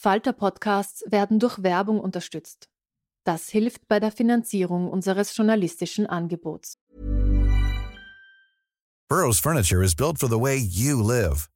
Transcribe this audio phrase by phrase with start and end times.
[0.00, 2.68] Falter-Podcasts werden durch Werbung unterstützt.
[3.24, 6.76] Das hilft bei der Finanzierung unseres journalistischen Angebots.
[9.08, 11.48] Burroughs Furniture is built for the way you live.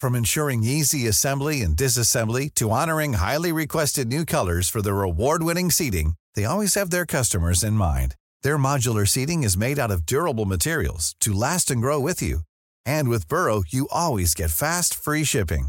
[0.00, 5.70] From ensuring easy assembly and disassembly to honoring highly requested new colors for their award-winning
[5.70, 8.16] seating, they always have their customers in mind.
[8.42, 12.40] Their modular seating is made out of durable materials to last and grow with you.
[12.84, 15.68] And with Burrow, you always get fast, free shipping.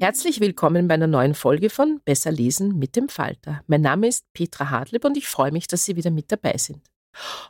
[0.00, 3.62] Herzlich willkommen bei einer neuen Folge von Besser lesen mit dem Falter.
[3.66, 6.86] Mein Name ist Petra Hartlieb und ich freue mich, dass Sie wieder mit dabei sind.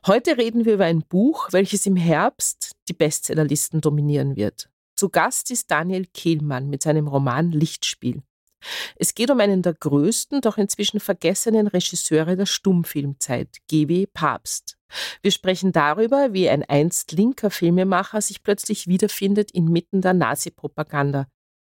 [0.06, 4.70] Heute reden wir über ein Buch, welches im Herbst die Bestsellerlisten dominieren wird.
[4.96, 8.22] Zu Gast ist Daniel Kehlmann mit seinem Roman Lichtspiel.
[8.96, 14.06] Es geht um einen der größten, doch inzwischen vergessenen Regisseure der Stummfilmzeit, G.W.
[14.06, 14.78] Papst.
[15.20, 21.26] Wir sprechen darüber, wie ein einst linker Filmemacher sich plötzlich wiederfindet inmitten der Nazi-Propaganda,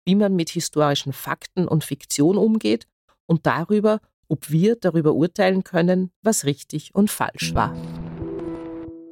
[0.06, 2.86] wie man mit historischen Fakten und Fiktion umgeht
[3.26, 7.74] und darüber, ob wir darüber urteilen können, was richtig und falsch war.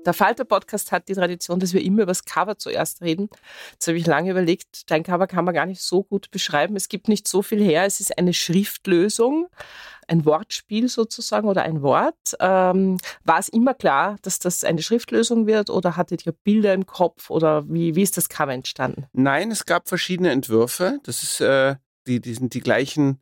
[0.07, 3.31] Der Falter-Podcast hat die Tradition, dass wir immer über das Cover zuerst reden.
[3.73, 6.77] Jetzt habe ich lange überlegt, dein Cover kann man gar nicht so gut beschreiben.
[6.77, 7.85] Es gibt nicht so viel her.
[7.87, 9.49] Es ist eine Schriftlösung,
[10.09, 12.37] ein Wortspiel sozusagen oder ein Wort.
[12.41, 16.87] Ähm, war es immer klar, dass das eine Schriftlösung wird oder hattet ihr Bilder im
[16.87, 19.07] Kopf oder wie, wie ist das Cover entstanden?
[19.13, 21.01] Nein, es gab verschiedene Entwürfe.
[21.05, 21.77] Das ist, äh,
[22.07, 23.21] die, die sind die gleichen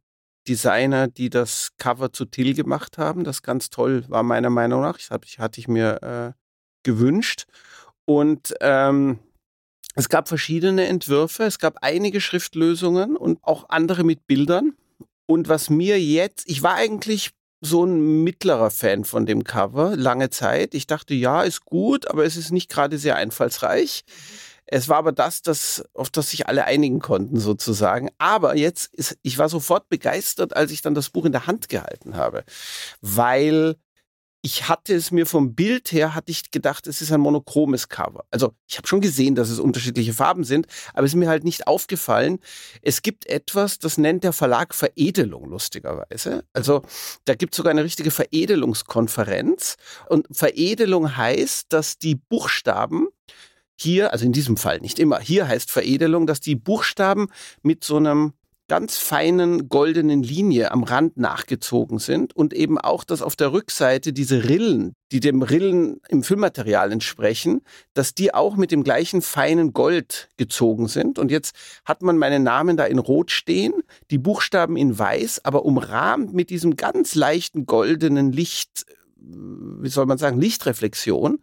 [0.49, 3.25] Designer, die das Cover zu Till gemacht haben.
[3.25, 4.99] Das ganz toll war meiner Meinung nach.
[4.99, 6.33] Das hatte ich mir äh,
[6.83, 7.47] gewünscht.
[8.05, 9.21] Und ähm,
[9.95, 14.75] es gab verschiedene Entwürfe, es gab einige Schriftlösungen und auch andere mit Bildern.
[15.27, 17.31] Und was mir jetzt, ich war eigentlich
[17.63, 20.75] so ein mittlerer Fan von dem Cover, lange Zeit.
[20.75, 24.05] Ich dachte, ja, ist gut, aber es ist nicht gerade sehr einfallsreich.
[24.67, 28.11] Es war aber das, das, auf das sich alle einigen konnten, sozusagen.
[28.19, 31.69] Aber jetzt ist, ich war sofort begeistert, als ich dann das Buch in der Hand
[31.69, 32.45] gehalten habe,
[33.01, 33.77] weil
[34.45, 38.25] ich hatte es mir vom Bild her, hatte ich gedacht, es ist ein monochromes Cover.
[38.33, 41.45] Also ich habe schon gesehen, dass es unterschiedliche Farben sind, aber es ist mir halt
[41.45, 42.41] nicht aufgefallen.
[42.83, 46.45] Es gibt etwas, das nennt der Verlag Veredelung, lustigerweise.
[46.53, 46.83] Also
[47.25, 49.77] da gibt es sogar eine richtige Veredelungskonferenz.
[50.09, 53.07] Und Veredelung heißt, dass die Buchstaben
[53.77, 57.29] hier, also in diesem Fall nicht immer, hier heißt Veredelung, dass die Buchstaben
[57.63, 58.33] mit so einem
[58.73, 64.15] ganz feinen goldenen Linie am Rand nachgezogen sind und eben auch, dass auf der Rückseite
[64.15, 67.61] diese Rillen, die dem Rillen im Füllmaterial entsprechen,
[67.93, 71.19] dass die auch mit dem gleichen feinen Gold gezogen sind.
[71.19, 73.75] Und jetzt hat man meinen Namen da in Rot stehen,
[74.11, 78.87] die Buchstaben in Weiß, aber umrahmt mit diesem ganz leichten goldenen Licht,
[79.19, 81.41] wie soll man sagen, Lichtreflexion.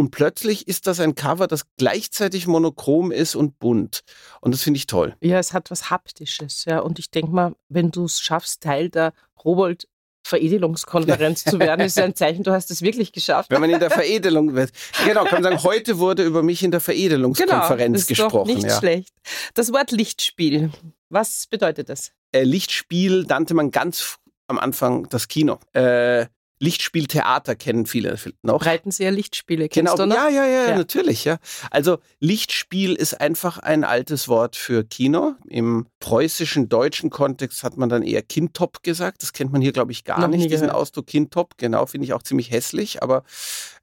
[0.00, 4.00] Und plötzlich ist das ein Cover, das gleichzeitig monochrom ist und bunt.
[4.40, 5.14] Und das finde ich toll.
[5.20, 6.64] Ja, es hat was Haptisches.
[6.64, 6.78] Ja.
[6.78, 9.12] Und ich denke mal, wenn du es schaffst, Teil der
[9.44, 9.88] Robold
[10.26, 13.50] Veredelungskonferenz zu werden, ist ein Zeichen, du hast es wirklich geschafft.
[13.50, 14.70] Wenn man in der Veredelung wird.
[15.04, 18.48] Genau, kann man sagen, heute wurde über mich in der Veredelungskonferenz genau, ist gesprochen.
[18.48, 18.78] Doch nicht ja.
[18.78, 19.12] schlecht.
[19.52, 20.70] Das Wort Lichtspiel,
[21.10, 22.12] was bedeutet das?
[22.32, 25.58] Äh, Lichtspiel nannte man ganz am Anfang das Kino.
[25.74, 26.24] Äh,
[26.62, 28.60] Lichtspieltheater kennen viele noch.
[28.60, 30.16] Breiten Sie ja Lichtspiele, kennst genau, du noch?
[30.16, 31.38] Ja, ja, ja, ja, natürlich, ja.
[31.70, 35.36] Also Lichtspiel ist einfach ein altes Wort für Kino.
[35.48, 39.22] Im preußischen, deutschen Kontext hat man dann eher Kindtop gesagt.
[39.22, 41.56] Das kennt man hier, glaube ich, gar noch nicht, diesen Ausdruck Kindtop.
[41.56, 43.02] Genau, finde ich auch ziemlich hässlich.
[43.02, 43.24] Aber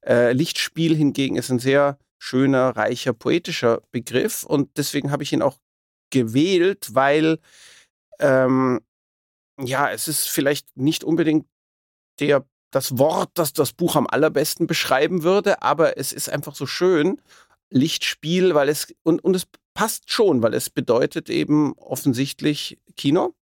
[0.06, 4.44] äh, Lichtspiel hingegen ist ein sehr schöner, reicher, poetischer Begriff.
[4.44, 5.58] Und deswegen habe ich ihn auch
[6.12, 7.40] gewählt, weil
[8.20, 8.82] ähm,
[9.60, 11.48] ja, es ist vielleicht nicht unbedingt
[12.20, 16.66] der das Wort, das das Buch am allerbesten beschreiben würde, aber es ist einfach so
[16.66, 17.22] schön.
[17.70, 23.34] Lichtspiel, weil es, und, und es passt schon, weil es bedeutet eben offensichtlich Kino.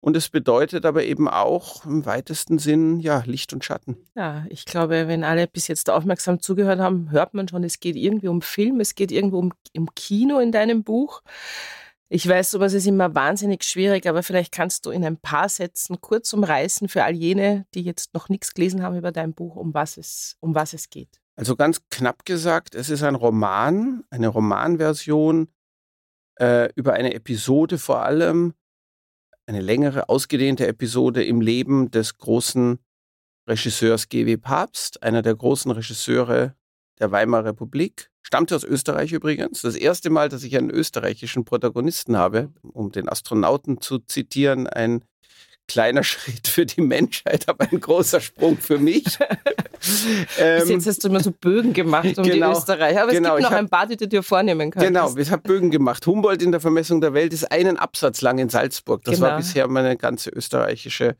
[0.00, 3.98] Und es bedeutet aber eben auch im weitesten Sinn, ja, Licht und Schatten.
[4.14, 7.96] Ja, ich glaube, wenn alle bis jetzt aufmerksam zugehört haben, hört man schon, es geht
[7.96, 11.22] irgendwie um Film, es geht irgendwo um, um Kino in deinem Buch.
[12.12, 16.00] Ich weiß, sowas ist immer wahnsinnig schwierig, aber vielleicht kannst du in ein paar Sätzen
[16.00, 19.74] kurz umreißen für all jene, die jetzt noch nichts gelesen haben über dein Buch, um
[19.74, 21.20] was es, um was es geht.
[21.36, 25.52] Also ganz knapp gesagt, es ist ein Roman, eine Romanversion
[26.40, 28.54] äh, über eine Episode vor allem,
[29.46, 32.80] eine längere, ausgedehnte Episode im Leben des großen
[33.48, 34.36] Regisseurs G.W.
[34.36, 36.56] Papst, einer der großen Regisseure
[36.98, 38.09] der Weimarer Republik.
[38.22, 39.62] Stammte aus Österreich übrigens.
[39.62, 45.04] Das erste Mal, dass ich einen österreichischen Protagonisten habe, um den Astronauten zu zitieren, ein
[45.70, 49.04] kleiner Schritt für die Menschheit, aber ein großer Sprung für mich.
[50.38, 53.30] ähm, Bis jetzt hast du immer so Bögen gemacht um genau, die Österreicher, aber genau,
[53.30, 54.86] es gibt noch hab, ein paar, die du dir vornehmen kannst.
[54.86, 56.06] Genau, ich habe Bögen gemacht.
[56.06, 59.04] Humboldt in der Vermessung der Welt ist einen Absatz lang in Salzburg.
[59.04, 59.28] Das genau.
[59.28, 61.16] war bisher meine ganze österreichische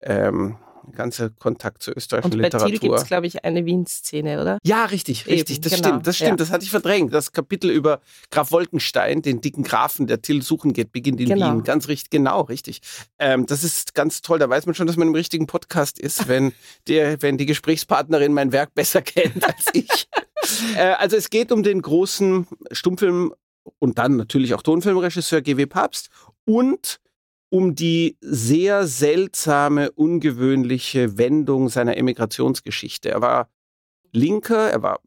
[0.00, 0.56] ähm,
[0.92, 2.78] ganzer Kontakt zur österreichischen und bei Literatur.
[2.78, 4.58] Gibt es, glaube ich, eine Wien-Szene, oder?
[4.64, 5.56] Ja, richtig, richtig.
[5.56, 5.88] Eben, das genau.
[5.88, 6.30] stimmt, das stimmt.
[6.30, 6.36] Ja.
[6.36, 7.12] Das hatte ich verdrängt.
[7.12, 8.00] Das Kapitel über
[8.30, 11.52] Graf Wolkenstein, den dicken Grafen, der Till suchen geht, beginnt in genau.
[11.52, 11.64] Wien.
[11.64, 12.80] Ganz richtig, genau, richtig.
[13.18, 14.38] Ähm, das ist ganz toll.
[14.38, 16.52] Da weiß man schon, dass man im richtigen Podcast ist, wenn,
[16.88, 20.08] der, wenn die Gesprächspartnerin mein Werk besser kennt als ich.
[20.76, 23.34] äh, also es geht um den großen Stummfilm
[23.78, 25.66] und dann natürlich auch Tonfilmregisseur G.W.
[25.66, 26.10] Papst
[26.44, 27.00] und
[27.54, 33.12] um die sehr seltsame, ungewöhnliche Wendung seiner Emigrationsgeschichte.
[33.12, 33.48] Er war
[34.10, 34.98] Linker, er war,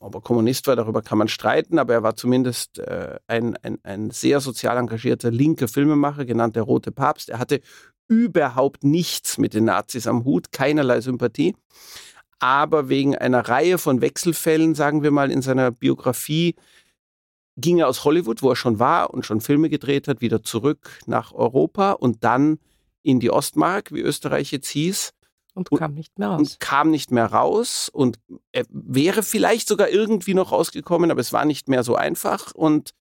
[0.00, 3.78] ob er Kommunist war, darüber kann man streiten, aber er war zumindest äh, ein, ein,
[3.84, 7.30] ein sehr sozial engagierter linker Filmemacher, genannt der Rote Papst.
[7.30, 7.62] Er hatte
[8.06, 11.56] überhaupt nichts mit den Nazis am Hut, keinerlei Sympathie.
[12.38, 16.54] Aber wegen einer Reihe von Wechselfällen, sagen wir mal, in seiner Biografie
[17.56, 20.98] ging er aus Hollywood, wo er schon war und schon Filme gedreht hat, wieder zurück
[21.06, 22.58] nach Europa und dann
[23.02, 25.12] in die Ostmark, wie Österreich jetzt hieß.
[25.54, 26.38] Und, und kam nicht mehr raus.
[26.40, 28.18] Und kam nicht mehr raus und
[28.50, 32.94] er wäre vielleicht sogar irgendwie noch rausgekommen, aber es war nicht mehr so einfach und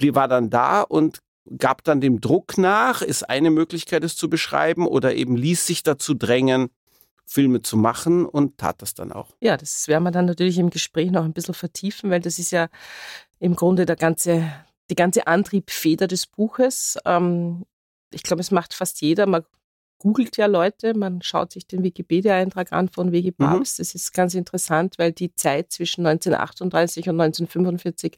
[0.00, 1.20] war dann da und
[1.58, 5.82] gab dann dem Druck nach, ist eine Möglichkeit, es zu beschreiben, oder eben ließ sich
[5.82, 6.70] dazu drängen,
[7.24, 9.30] Filme zu machen und tat das dann auch.
[9.40, 12.50] Ja, das werden wir dann natürlich im Gespräch noch ein bisschen vertiefen, weil das ist
[12.50, 12.68] ja
[13.42, 14.52] im Grunde der ganze,
[14.88, 16.96] die ganze Antriebfeder des Buches.
[17.04, 17.64] Ähm,
[18.12, 19.26] ich glaube, es macht fast jeder.
[19.26, 19.42] Man
[19.98, 23.32] googelt ja Leute, man schaut sich den Wikipedia-Eintrag an von WG.
[23.32, 23.78] Papst.
[23.78, 23.82] Mhm.
[23.82, 28.16] Das ist ganz interessant, weil die Zeit zwischen 1938 und 1945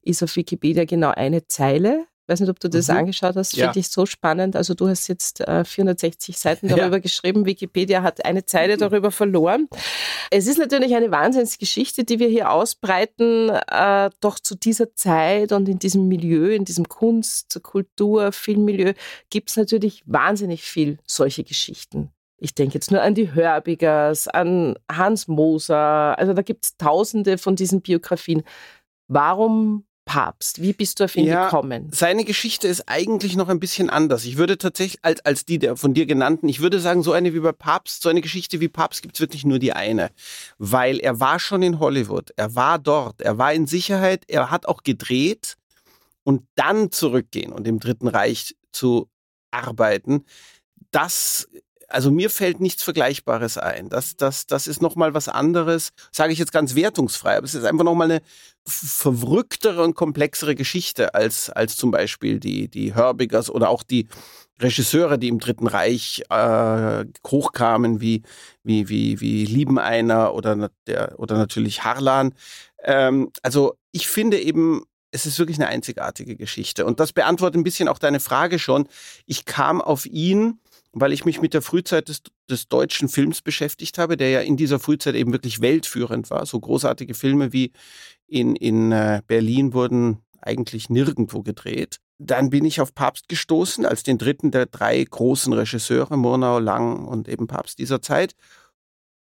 [0.00, 2.98] ist auf Wikipedia genau eine Zeile weiß nicht, ob du das mhm.
[2.98, 3.66] angeschaut hast, ja.
[3.66, 4.56] finde ich so spannend.
[4.56, 6.98] Also du hast jetzt äh, 460 Seiten darüber ja.
[6.98, 7.44] geschrieben.
[7.44, 8.80] Wikipedia hat eine Zeile mhm.
[8.80, 9.68] darüber verloren.
[10.30, 13.50] Es ist natürlich eine Wahnsinnsgeschichte, die wir hier ausbreiten.
[13.50, 18.94] Äh, doch zu dieser Zeit und in diesem Milieu, in diesem Kunst, Kultur, Filmmilieu
[19.30, 22.10] gibt es natürlich wahnsinnig viel solche Geschichten.
[22.38, 26.18] Ich denke jetzt nur an die Hörbigers, an Hans Moser.
[26.18, 28.42] Also da gibt es tausende von diesen Biografien.
[29.08, 30.60] Warum Papst?
[30.62, 31.88] Wie bist du auf ihn ja, gekommen?
[31.92, 34.24] Seine Geschichte ist eigentlich noch ein bisschen anders.
[34.24, 37.34] Ich würde tatsächlich, als, als die der von dir genannten, ich würde sagen, so eine
[37.34, 40.10] wie bei Papst, so eine Geschichte wie Papst gibt es wirklich nur die eine.
[40.58, 44.66] Weil er war schon in Hollywood, er war dort, er war in Sicherheit, er hat
[44.66, 45.56] auch gedreht
[46.22, 49.08] und dann zurückgehen und im Dritten Reich zu
[49.50, 50.24] arbeiten.
[50.90, 51.48] Das
[51.88, 53.88] also mir fällt nichts Vergleichbares ein.
[53.88, 57.64] Das, das, das ist nochmal was anderes, sage ich jetzt ganz wertungsfrei, aber es ist
[57.64, 58.22] einfach nochmal eine
[58.66, 64.08] verrücktere und komplexere Geschichte als, als zum Beispiel die, die Herbigers oder auch die
[64.60, 68.22] Regisseure, die im Dritten Reich äh, hochkamen, wie,
[68.62, 72.34] wie, wie, wie Liebeneiner oder, der, oder natürlich Harlan.
[72.82, 76.86] Ähm, also ich finde eben, es ist wirklich eine einzigartige Geschichte.
[76.86, 78.88] Und das beantwortet ein bisschen auch deine Frage schon.
[79.26, 80.60] Ich kam auf ihn
[80.94, 84.56] weil ich mich mit der Frühzeit des, des, deutschen Films beschäftigt habe, der ja in
[84.56, 86.46] dieser Frühzeit eben wirklich weltführend war.
[86.46, 87.72] So großartige Filme wie
[88.26, 91.98] in, in äh, Berlin wurden eigentlich nirgendwo gedreht.
[92.18, 97.06] Dann bin ich auf Papst gestoßen, als den dritten der drei großen Regisseure, Murnau, Lang
[97.06, 98.34] und eben Papst dieser Zeit.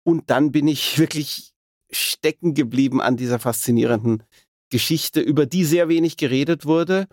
[0.03, 1.53] Und dann bin ich wirklich
[1.91, 4.23] stecken geblieben an dieser faszinierenden
[4.71, 7.07] Geschichte, über die sehr wenig geredet wurde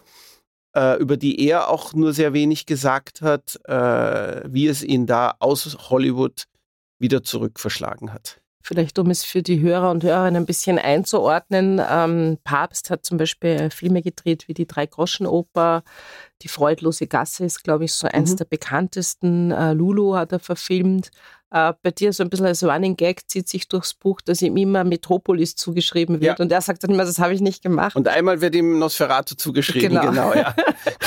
[0.77, 5.35] äh, über die er auch nur sehr wenig gesagt hat, äh, wie es ihn da
[5.41, 6.45] aus Hollywood
[6.99, 8.41] wieder zurückverschlagen hat.
[8.63, 11.81] Vielleicht, um es für die Hörer und Hörerinnen ein bisschen einzuordnen.
[11.89, 15.85] Ähm, Papst hat zum Beispiel Filme gedreht wie die Drei-Groschen-Oper.
[16.43, 18.37] Die Freudlose Gasse ist, glaube ich, so eins mhm.
[18.39, 19.53] der bekanntesten.
[19.53, 21.11] Äh, Lulu hat er verfilmt.
[21.51, 24.57] Äh, bei dir so ein bisschen als Running Gag zieht sich durchs Buch, dass ihm
[24.57, 26.39] immer Metropolis zugeschrieben wird.
[26.39, 26.45] Ja.
[26.45, 27.95] Und er sagt dann immer, das habe ich nicht gemacht.
[27.95, 29.91] Und einmal wird ihm Nosferatu zugeschrieben.
[29.91, 30.11] Genau.
[30.11, 30.55] genau, ja.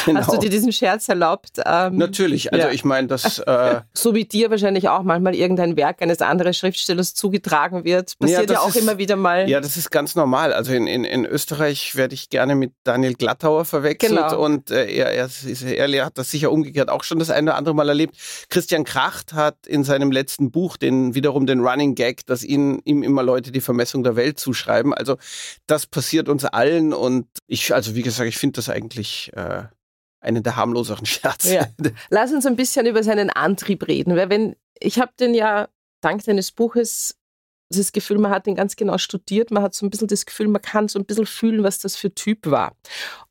[0.05, 0.19] genau.
[0.22, 1.60] Hast du dir diesen Scherz erlaubt?
[1.65, 2.53] Ähm, Natürlich.
[2.53, 2.74] Also ja.
[2.74, 3.39] ich meine, das...
[3.50, 8.19] Äh, so wie dir wahrscheinlich auch manchmal irgendein Werk eines anderen Schriftstellers zugetragen wird.
[8.19, 9.50] Passiert ja, ja auch ist, immer wieder mal.
[9.50, 10.53] Ja, das ist ganz normal.
[10.53, 14.12] Also in, in, in Österreich werde ich gerne mit Daniel Glattauer verwechselt.
[14.12, 14.39] Genau.
[14.39, 15.29] Und äh, er, er,
[15.65, 18.17] er, er hat das sicher umgekehrt auch schon das eine oder andere Mal erlebt.
[18.50, 23.03] Christian Kracht hat in seinem letzten Buch den wiederum den Running Gag, dass ihn, ihm
[23.03, 24.93] immer Leute die Vermessung der Welt zuschreiben.
[24.93, 25.17] Also
[25.67, 29.63] das passiert uns allen und ich, also wie gesagt, ich finde das eigentlich äh,
[30.21, 31.55] einen der harmloseren Scherze.
[31.55, 31.67] Ja.
[32.09, 35.67] Lass uns ein bisschen über seinen Antrieb reden, weil wenn ich habe den ja
[36.01, 37.19] dank deines Buches
[37.70, 40.48] das Gefühl, man hat ihn ganz genau studiert, man hat so ein bisschen das Gefühl,
[40.48, 42.76] man kann so ein bisschen fühlen, was das für Typ war.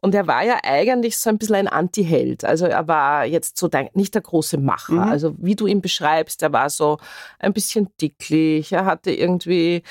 [0.01, 2.45] Und er war ja eigentlich so ein bisschen ein Anti-Held.
[2.45, 4.93] Also er war jetzt so der, nicht der große Macher.
[4.93, 4.99] Mhm.
[5.01, 6.99] Also wie du ihn beschreibst, er war so
[7.39, 9.83] ein bisschen dicklich, er hatte irgendwie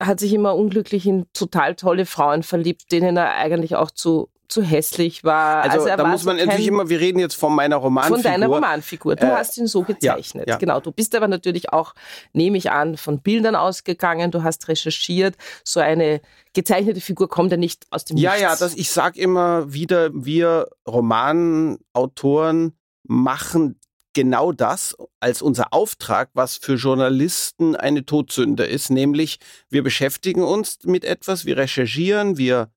[0.00, 4.62] hat sich immer unglücklich in total tolle Frauen verliebt, denen er eigentlich auch zu zu
[4.62, 5.62] hässlich war.
[5.62, 8.18] Also, also da muss man so natürlich immer, wir reden jetzt von meiner Romanfigur.
[8.18, 9.16] Von deiner Romanfigur.
[9.16, 10.46] Du äh, hast ihn so gezeichnet.
[10.46, 10.58] Ja, ja.
[10.58, 10.80] Genau.
[10.80, 11.94] Du bist aber natürlich auch,
[12.32, 14.30] nehme ich an, von Bildern ausgegangen.
[14.30, 15.36] Du hast recherchiert.
[15.64, 16.20] So eine
[16.52, 18.42] gezeichnete Figur kommt ja nicht aus dem Ja, Nichts.
[18.42, 22.72] ja, das, ich sage immer wieder, wir Romanautoren
[23.04, 23.78] machen
[24.16, 29.38] genau das als unser Auftrag, was für Journalisten eine Todsünde ist, nämlich
[29.68, 32.70] wir beschäftigen uns mit etwas, wir recherchieren, wir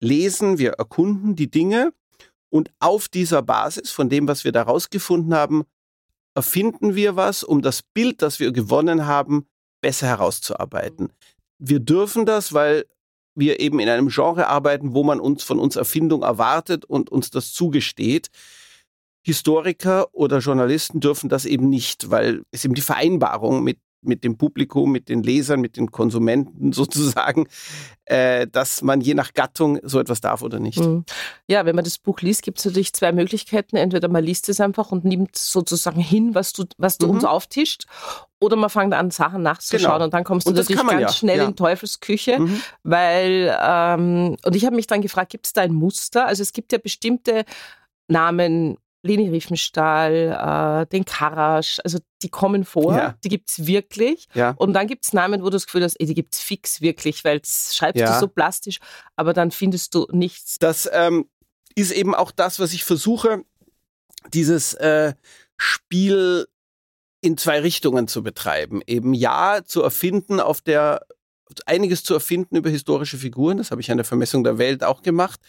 [0.00, 1.92] lesen, wir erkunden die Dinge
[2.50, 5.64] und auf dieser Basis von dem, was wir da rausgefunden haben,
[6.34, 9.46] erfinden wir was, um das Bild, das wir gewonnen haben,
[9.80, 11.12] besser herauszuarbeiten.
[11.58, 12.84] Wir dürfen das, weil
[13.34, 17.30] wir eben in einem Genre arbeiten, wo man uns von uns Erfindung erwartet und uns
[17.30, 18.28] das zugesteht.
[19.22, 24.36] Historiker oder Journalisten dürfen das eben nicht, weil es eben die Vereinbarung mit mit dem
[24.36, 27.46] Publikum, mit den Lesern, mit den Konsumenten sozusagen,
[28.04, 30.78] äh, dass man je nach Gattung so etwas darf oder nicht.
[30.78, 31.04] Mhm.
[31.46, 33.76] Ja, wenn man das Buch liest, gibt es natürlich zwei Möglichkeiten.
[33.76, 37.14] Entweder man liest es einfach und nimmt sozusagen hin, was du, was du mhm.
[37.14, 37.86] uns auftischt,
[38.38, 40.04] oder man fängt an, Sachen nachzuschauen genau.
[40.04, 41.08] und dann kommst du natürlich ganz ja.
[41.08, 41.44] schnell ja.
[41.44, 42.60] in Teufelsküche, mhm.
[42.82, 46.26] weil, ähm, und ich habe mich dann gefragt, gibt es da ein Muster?
[46.26, 47.44] Also es gibt ja bestimmte
[48.08, 53.14] Namen, Leni Riefenstahl, äh, den Karasch, also die kommen vor, ja.
[53.22, 54.26] die gibt es wirklich.
[54.34, 54.54] Ja.
[54.58, 56.80] Und dann gibt es Namen, wo du das Gefühl hast, ey, die gibt es fix
[56.80, 58.12] wirklich, weil das schreibst ja.
[58.12, 58.78] du so plastisch,
[59.14, 60.58] aber dann findest du nichts.
[60.58, 61.28] Das ähm,
[61.74, 63.44] ist eben auch das, was ich versuche,
[64.32, 65.14] dieses äh,
[65.56, 66.46] Spiel
[67.20, 68.82] in zwei Richtungen zu betreiben.
[68.86, 71.06] Eben ja, zu erfinden auf der
[71.64, 73.58] einiges zu erfinden über historische Figuren.
[73.58, 75.40] Das habe ich an der Vermessung der Welt auch gemacht.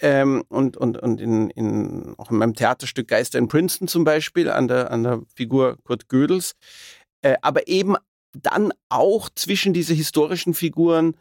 [0.00, 4.48] Ähm, und und, und in, in, auch in meinem Theaterstück Geister in Princeton zum Beispiel
[4.50, 6.54] an der, an der Figur Kurt Gödels.
[7.22, 7.96] Äh, aber eben
[8.32, 11.16] dann auch zwischen diese historischen Figuren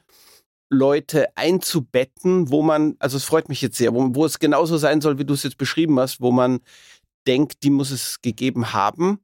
[0.69, 5.01] Leute einzubetten, wo man, also es freut mich jetzt sehr, wo, wo es genauso sein
[5.01, 6.59] soll, wie du es jetzt beschrieben hast, wo man
[7.25, 9.19] denkt, die muss es gegeben haben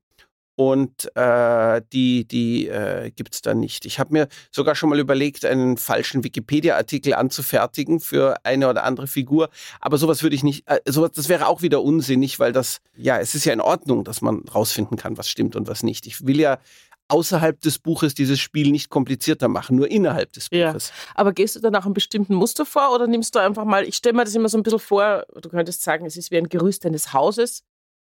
[0.55, 3.85] und äh, die, die äh, gibt es dann nicht.
[3.85, 9.07] Ich habe mir sogar schon mal überlegt, einen falschen Wikipedia-Artikel anzufertigen für eine oder andere
[9.07, 12.81] Figur, aber sowas würde ich nicht, äh, sowas, das wäre auch wieder unsinnig, weil das,
[12.95, 16.05] ja, es ist ja in Ordnung, dass man rausfinden kann, was stimmt und was nicht.
[16.05, 16.59] Ich will ja
[17.07, 20.89] außerhalb des Buches dieses Spiel nicht komplizierter machen, nur innerhalb des Buches.
[20.89, 21.11] Ja.
[21.15, 23.95] Aber gehst du dann nach einem bestimmten Muster vor oder nimmst du einfach mal, ich
[23.95, 26.49] stelle mir das immer so ein bisschen vor, du könntest sagen, es ist wie ein
[26.49, 27.63] Gerüst eines Hauses.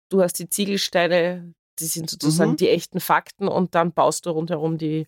[0.10, 2.58] Du hast die Ziegelsteine, die sind sozusagen mhm.
[2.58, 5.08] die echten Fakten und dann baust du rundherum die,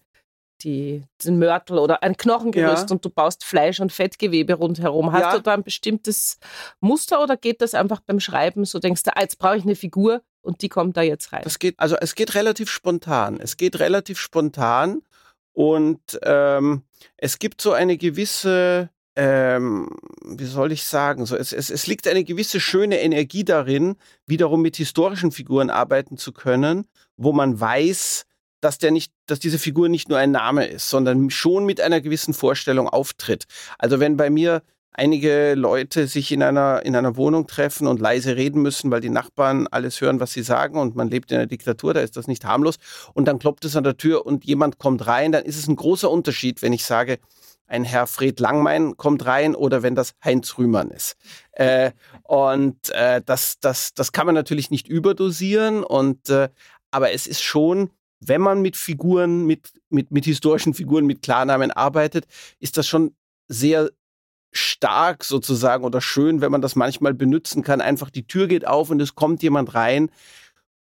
[0.63, 2.93] die, den Mörtel oder ein Knochengerüst ja.
[2.93, 5.11] und du baust Fleisch und Fettgewebe rundherum.
[5.11, 5.37] Hast ja.
[5.37, 6.37] du da ein bestimmtes
[6.79, 9.75] Muster oder geht das einfach beim Schreiben so, denkst du, ah, jetzt brauche ich eine
[9.75, 11.41] Figur und die kommt da jetzt rein?
[11.43, 13.39] Das geht, also es geht relativ spontan.
[13.39, 15.01] Es geht relativ spontan
[15.53, 16.83] und ähm,
[17.17, 18.89] es gibt so eine gewisse
[19.23, 19.87] ähm,
[20.25, 24.63] wie soll ich sagen, so, es, es, es liegt eine gewisse schöne Energie darin, wiederum
[24.63, 26.87] mit historischen Figuren arbeiten zu können,
[27.17, 28.23] wo man weiß,
[28.61, 32.01] dass der nicht, dass diese Figur nicht nur ein Name ist, sondern schon mit einer
[32.01, 33.43] gewissen Vorstellung auftritt.
[33.77, 38.35] Also wenn bei mir einige Leute sich in einer, in einer Wohnung treffen und leise
[38.35, 41.45] reden müssen, weil die Nachbarn alles hören, was sie sagen und man lebt in einer
[41.45, 42.77] Diktatur, da ist das nicht harmlos.
[43.13, 45.75] Und dann klopft es an der Tür und jemand kommt rein, dann ist es ein
[45.75, 47.19] großer Unterschied, wenn ich sage,
[47.71, 51.15] ein Herr Fred Langmein kommt rein oder wenn das Heinz Rühmann ist.
[51.53, 51.91] Äh,
[52.23, 56.49] und äh, das, das, das kann man natürlich nicht überdosieren, und, äh,
[56.91, 61.71] aber es ist schon, wenn man mit Figuren, mit, mit, mit historischen Figuren, mit Klarnamen
[61.71, 62.25] arbeitet,
[62.59, 63.15] ist das schon
[63.47, 63.89] sehr
[64.51, 67.79] stark sozusagen oder schön, wenn man das manchmal benutzen kann.
[67.79, 70.11] Einfach die Tür geht auf und es kommt jemand rein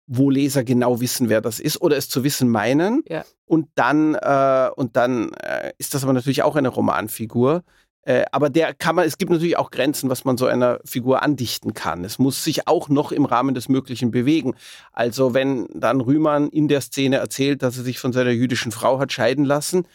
[0.07, 3.03] wo Leser genau wissen, wer das ist oder es zu wissen meinen.
[3.07, 3.25] Ja.
[3.47, 7.63] Und dann, äh, und dann äh, ist das aber natürlich auch eine Romanfigur.
[8.07, 11.23] Äh, aber der kann man, es gibt natürlich auch Grenzen, was man so einer Figur
[11.23, 12.05] andichten kann.
[12.05, 14.55] Es muss sich auch noch im Rahmen des Möglichen bewegen.
[14.93, 18.99] Also wenn dann Rühmann in der Szene erzählt, dass er sich von seiner jüdischen Frau
[18.99, 19.85] hat scheiden lassen,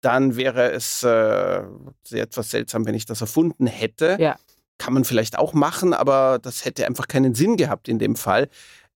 [0.00, 1.62] dann wäre es äh,
[2.10, 4.16] etwas seltsam, wenn ich das erfunden hätte.
[4.18, 4.36] Ja.
[4.78, 8.48] Kann man vielleicht auch machen, aber das hätte einfach keinen Sinn gehabt in dem Fall.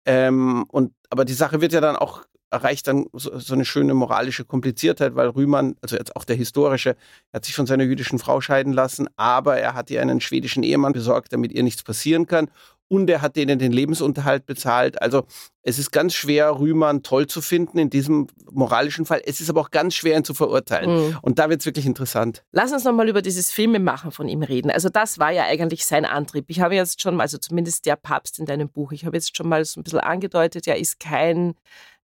[0.06, 3.94] Ähm, und, aber die Sache wird ja dann auch erreicht dann so, so, eine schöne
[3.94, 6.90] moralische Kompliziertheit, weil Rühmann, also jetzt auch der historische,
[7.32, 10.62] er hat sich von seiner jüdischen Frau scheiden lassen, aber er hat ihr einen schwedischen
[10.62, 12.48] Ehemann besorgt, damit ihr nichts passieren kann
[12.92, 15.00] und er hat denen den Lebensunterhalt bezahlt.
[15.00, 15.24] Also
[15.62, 19.22] es ist ganz schwer, Rühmann toll zu finden in diesem moralischen Fall.
[19.24, 21.08] Es ist aber auch ganz schwer, ihn zu verurteilen.
[21.08, 21.18] Mhm.
[21.22, 22.44] Und da wird es wirklich interessant.
[22.52, 24.70] Lass uns nochmal über dieses Filmemachen von ihm reden.
[24.70, 26.44] Also das war ja eigentlich sein Antrieb.
[26.48, 29.34] Ich habe jetzt schon mal, also zumindest der Papst in deinem Buch, ich habe jetzt
[29.34, 31.54] schon mal so ein bisschen angedeutet, er ist kein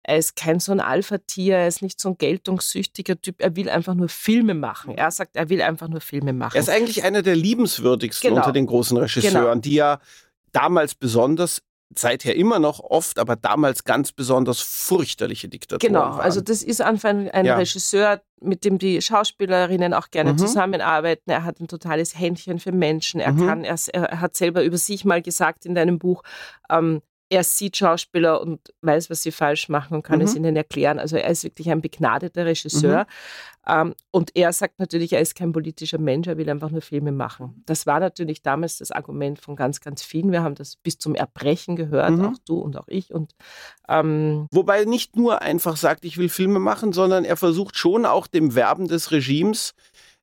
[0.06, 3.36] er ist kein so ein Alpha-Tier, er ist nicht so ein geltungssüchtiger Typ.
[3.40, 4.96] Er will einfach nur Filme machen.
[4.96, 6.56] Er sagt, er will einfach nur Filme machen.
[6.56, 8.42] Er ist eigentlich einer der liebenswürdigsten genau.
[8.42, 9.54] unter den großen Regisseuren, genau.
[9.56, 10.00] die ja
[10.52, 11.62] damals besonders
[11.96, 16.20] seither immer noch oft, aber damals ganz besonders furchterliche Diktaturen genau, waren.
[16.20, 17.56] also das ist einfach ein, ein ja.
[17.56, 20.38] Regisseur, mit dem die Schauspielerinnen auch gerne mhm.
[20.38, 21.30] zusammenarbeiten.
[21.30, 23.20] Er hat ein totales Händchen für Menschen.
[23.20, 23.46] Er mhm.
[23.46, 26.22] kann, er, er, hat selber über sich mal gesagt in deinem Buch,
[26.68, 27.00] ähm,
[27.34, 30.24] er sieht Schauspieler und weiß, was sie falsch machen und kann mhm.
[30.24, 31.00] es ihnen erklären.
[31.00, 33.00] Also er ist wirklich ein begnadeter Regisseur.
[33.00, 33.06] Mhm.
[33.66, 37.10] Ähm, und er sagt natürlich, er ist kein politischer Mensch, er will einfach nur Filme
[37.10, 37.64] machen.
[37.66, 40.30] Das war natürlich damals das Argument von ganz, ganz vielen.
[40.30, 42.26] Wir haben das bis zum Erbrechen gehört, mhm.
[42.26, 43.12] auch du und auch ich.
[43.12, 43.34] Und,
[43.88, 48.28] ähm, Wobei nicht nur einfach sagt, ich will Filme machen, sondern er versucht schon auch
[48.28, 49.74] dem Werben des Regimes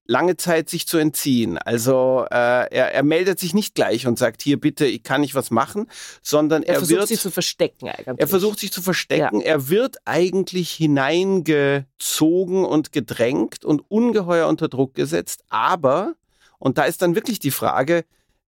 [0.06, 1.58] lange Zeit sich zu entziehen.
[1.58, 5.36] Also äh, er, er meldet sich nicht gleich und sagt, hier bitte, ich kann nicht
[5.36, 5.88] was machen,
[6.22, 8.20] sondern er, er versucht wird, sich zu verstecken eigentlich.
[8.20, 9.42] Er versucht sich zu verstecken.
[9.42, 9.46] Ja.
[9.46, 15.44] Er wird eigentlich hineingezogen und gedrängt und ungeheuer unter Druck gesetzt.
[15.50, 16.16] Aber,
[16.60, 18.04] und da ist dann wirklich die Frage,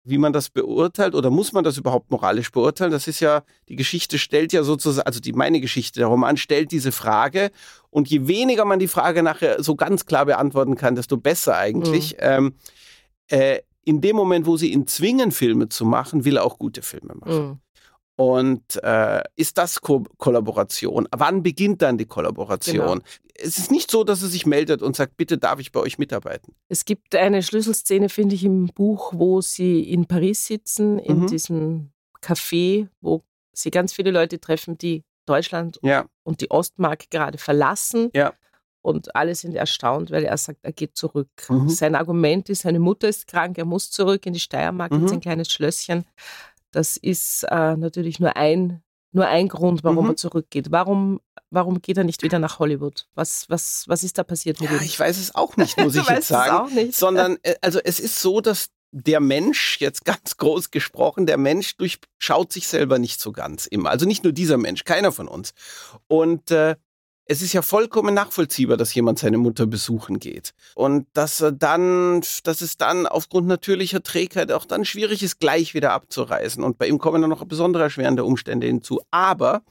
[0.04, 2.90] wie man das beurteilt oder muss man das überhaupt moralisch beurteilen?
[2.90, 6.72] Das ist ja, die Geschichte stellt ja sozusagen, also die meine Geschichte, der Roman stellt
[6.72, 7.50] diese Frage
[7.90, 12.12] und je weniger man die Frage nachher so ganz klar beantworten kann, desto besser eigentlich.
[12.12, 12.18] Mhm.
[12.20, 12.54] Ähm,
[13.28, 16.82] äh, in dem Moment, wo sie ihn zwingen, Filme zu machen, will er auch gute
[16.82, 17.48] Filme machen.
[17.48, 17.58] Mhm.
[18.16, 21.08] Und äh, ist das Ko Kollaboration?
[21.10, 22.76] Wann beginnt dann die Kollaboration?
[22.76, 22.98] Genau.
[23.42, 25.98] Es ist nicht so, dass er sich meldet und sagt, bitte darf ich bei euch
[25.98, 26.54] mitarbeiten.
[26.68, 31.26] Es gibt eine Schlüsselszene, finde ich, im Buch, wo sie in Paris sitzen, in mhm.
[31.26, 33.22] diesem Café, wo
[33.52, 36.06] sie ganz viele Leute treffen, die Deutschland ja.
[36.22, 38.10] und die Ostmark gerade verlassen.
[38.14, 38.34] Ja.
[38.82, 41.28] Und alle sind erstaunt, weil er sagt, er geht zurück.
[41.48, 41.68] Mhm.
[41.68, 45.02] Sein Argument ist, seine Mutter ist krank, er muss zurück in die Steiermark, mhm.
[45.02, 46.04] in sein kleines Schlösschen.
[46.70, 50.12] Das ist äh, natürlich nur ein, nur ein Grund, warum mhm.
[50.12, 50.70] er zurückgeht.
[50.70, 51.20] Warum,
[51.50, 53.06] warum geht er nicht wieder nach Hollywood?
[53.14, 54.82] Was, was, was ist da passiert mit ja, ihm?
[54.82, 56.66] Ich weiß es auch nicht, muss ich jetzt sagen.
[56.66, 56.94] Es auch nicht.
[56.98, 61.76] Sondern, äh, also es ist so, dass der Mensch, jetzt ganz groß gesprochen, der Mensch
[61.76, 63.90] durchschaut sich selber nicht so ganz immer.
[63.90, 65.52] Also nicht nur dieser Mensch, keiner von uns.
[66.06, 66.76] Und äh,
[67.30, 70.52] es ist ja vollkommen nachvollziehbar, dass jemand seine Mutter besuchen geht.
[70.74, 75.72] Und dass er dann, dass es dann aufgrund natürlicher Trägheit auch dann schwierig ist, gleich
[75.72, 76.64] wieder abzureisen.
[76.64, 79.00] Und bei ihm kommen dann noch besondere erschwerende Umstände hinzu.
[79.12, 79.62] Aber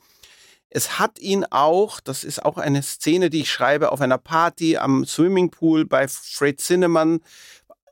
[0.69, 4.77] es hat ihn auch, das ist auch eine Szene, die ich schreibe, auf einer Party
[4.77, 7.19] am Swimmingpool bei Fred Zinnemann,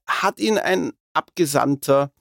[0.08, 2.14] hat ihn ein Abgesandter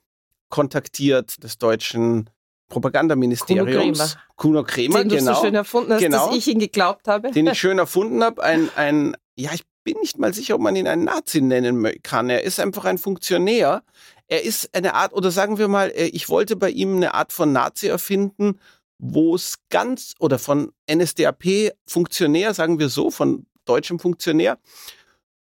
[0.48, 2.28] kontaktiert des deutschen
[2.68, 4.16] Propagandaministeriums.
[4.36, 5.30] Kuno Kremer, den genau.
[5.30, 7.30] du so schön erfunden hast, genau, dass ich ihn geglaubt habe.
[7.30, 8.42] Den ich schön erfunden habe.
[8.42, 12.28] Ein, ein, ja, ich bin nicht mal sicher, ob man ihn einen Nazi nennen kann.
[12.28, 13.82] Er ist einfach ein Funktionär.
[14.26, 17.32] Er ist eine Art, oder sagen wir mal, äh, ich wollte bei ihm eine Art
[17.32, 18.58] von Nazi erfinden,
[18.98, 24.58] wo es ganz, oder von NSDAP-Funktionär, sagen wir so, von deutschem Funktionär,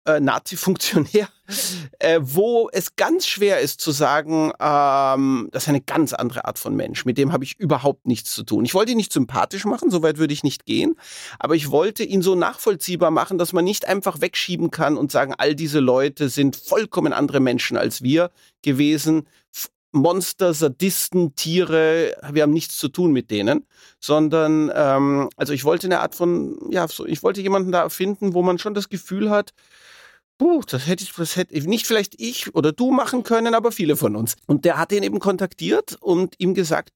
[0.07, 1.29] äh, Nazi-Funktionär,
[1.99, 6.59] äh, wo es ganz schwer ist zu sagen, ähm, das ist eine ganz andere Art
[6.59, 7.05] von Mensch.
[7.05, 8.64] Mit dem habe ich überhaupt nichts zu tun.
[8.64, 10.97] Ich wollte ihn nicht sympathisch machen, so weit würde ich nicht gehen,
[11.38, 15.35] aber ich wollte ihn so nachvollziehbar machen, dass man nicht einfach wegschieben kann und sagen,
[15.37, 18.31] all diese Leute sind vollkommen andere Menschen als wir
[18.62, 19.27] gewesen.
[19.95, 23.64] Monster, Sadisten, Tiere, wir haben nichts zu tun mit denen,
[24.01, 28.35] sondern ähm, also ich wollte eine Art von, ja, so, ich wollte jemanden da finden,
[28.35, 29.55] wo man schon das Gefühl hat,
[30.38, 33.97] Puh, das hätte ich, das hätte nicht vielleicht ich oder du machen können, aber viele
[33.97, 34.37] von uns.
[34.47, 36.90] Und der hat ihn eben kontaktiert und ihm gesagt,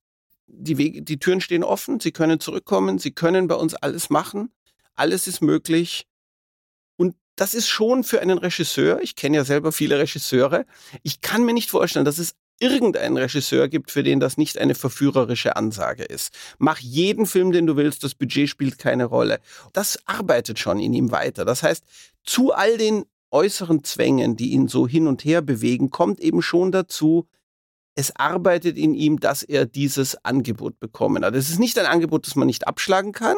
[0.48, 4.50] die Wege, die Türen stehen offen, Sie können zurückkommen, Sie können bei uns alles machen,
[4.94, 6.06] alles ist möglich.
[6.96, 10.66] Und das ist schon für einen Regisseur, ich kenne ja selber viele Regisseure,
[11.02, 14.74] ich kann mir nicht vorstellen, dass es irgendeinen Regisseur gibt, für den das nicht eine
[14.74, 16.34] verführerische Ansage ist.
[16.58, 19.38] Mach jeden Film, den du willst, das Budget spielt keine Rolle.
[19.72, 21.44] Das arbeitet schon in ihm weiter.
[21.44, 21.84] Das heißt,
[22.24, 26.72] zu all den äußeren Zwängen, die ihn so hin und her bewegen, kommt eben schon
[26.72, 27.26] dazu,
[27.94, 31.34] es arbeitet in ihm, dass er dieses Angebot bekommen hat.
[31.34, 33.36] Es ist nicht ein Angebot, das man nicht abschlagen kann,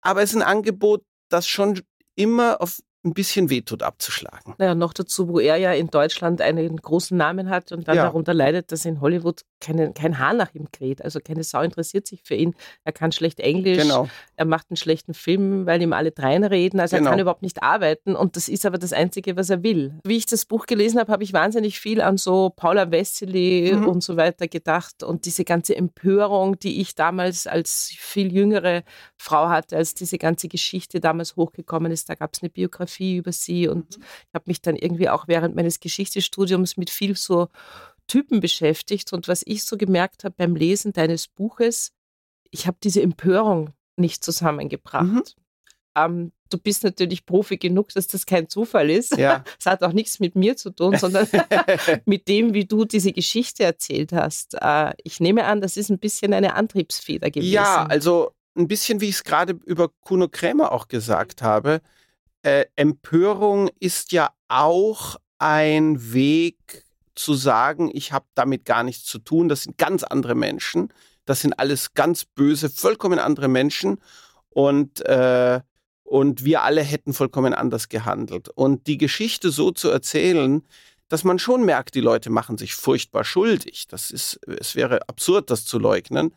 [0.00, 1.80] aber es ist ein Angebot, das schon
[2.14, 4.54] immer auf ein bisschen wehtut abzuschlagen.
[4.58, 8.04] Naja, noch dazu, wo er ja in Deutschland einen großen Namen hat und dann ja.
[8.04, 11.02] darunter leidet, dass in Hollywood keine, kein Haar nach ihm kräht.
[11.02, 12.54] Also keine Sau interessiert sich für ihn.
[12.84, 14.08] Er kann schlecht Englisch, genau.
[14.36, 16.78] er macht einen schlechten Film, weil ihm alle dreien reden.
[16.78, 17.08] Also genau.
[17.08, 19.98] er kann überhaupt nicht arbeiten und das ist aber das Einzige, was er will.
[20.04, 23.88] Wie ich das Buch gelesen habe, habe ich wahnsinnig viel an so Paula Wessely mhm.
[23.88, 28.82] und so weiter gedacht und diese ganze Empörung, die ich damals als viel jüngere
[29.16, 32.08] Frau hatte, als diese ganze Geschichte damals hochgekommen ist.
[32.08, 34.04] Da gab es eine Biografie Biografie über sie und mhm.
[34.28, 37.48] ich habe mich dann irgendwie auch während meines Geschichtsstudiums mit viel so
[38.06, 41.92] Typen beschäftigt und was ich so gemerkt habe beim Lesen deines Buches,
[42.50, 45.04] ich habe diese Empörung nicht zusammengebracht.
[45.04, 45.22] Mhm.
[45.94, 49.16] Ähm, du bist natürlich Profi genug, dass das kein Zufall ist.
[49.16, 49.44] Ja.
[49.58, 51.28] Es hat auch nichts mit mir zu tun, sondern
[52.04, 54.54] mit dem, wie du diese Geschichte erzählt hast.
[54.60, 57.52] Äh, ich nehme an, das ist ein bisschen eine Antriebsfeder gewesen.
[57.52, 61.80] Ja, also ein bisschen, wie ich es gerade über Kuno Krämer auch gesagt habe
[62.42, 69.18] äh, Empörung ist ja auch ein Weg zu sagen, ich habe damit gar nichts zu
[69.18, 70.92] tun, das sind ganz andere Menschen,
[71.24, 74.00] das sind alles ganz böse, vollkommen andere Menschen
[74.50, 75.60] und, äh,
[76.04, 78.48] und wir alle hätten vollkommen anders gehandelt.
[78.48, 80.62] Und die Geschichte so zu erzählen,
[81.08, 83.86] dass man schon merkt, die Leute machen sich furchtbar schuldig.
[83.88, 86.34] Das ist, es wäre absurd, das zu leugnen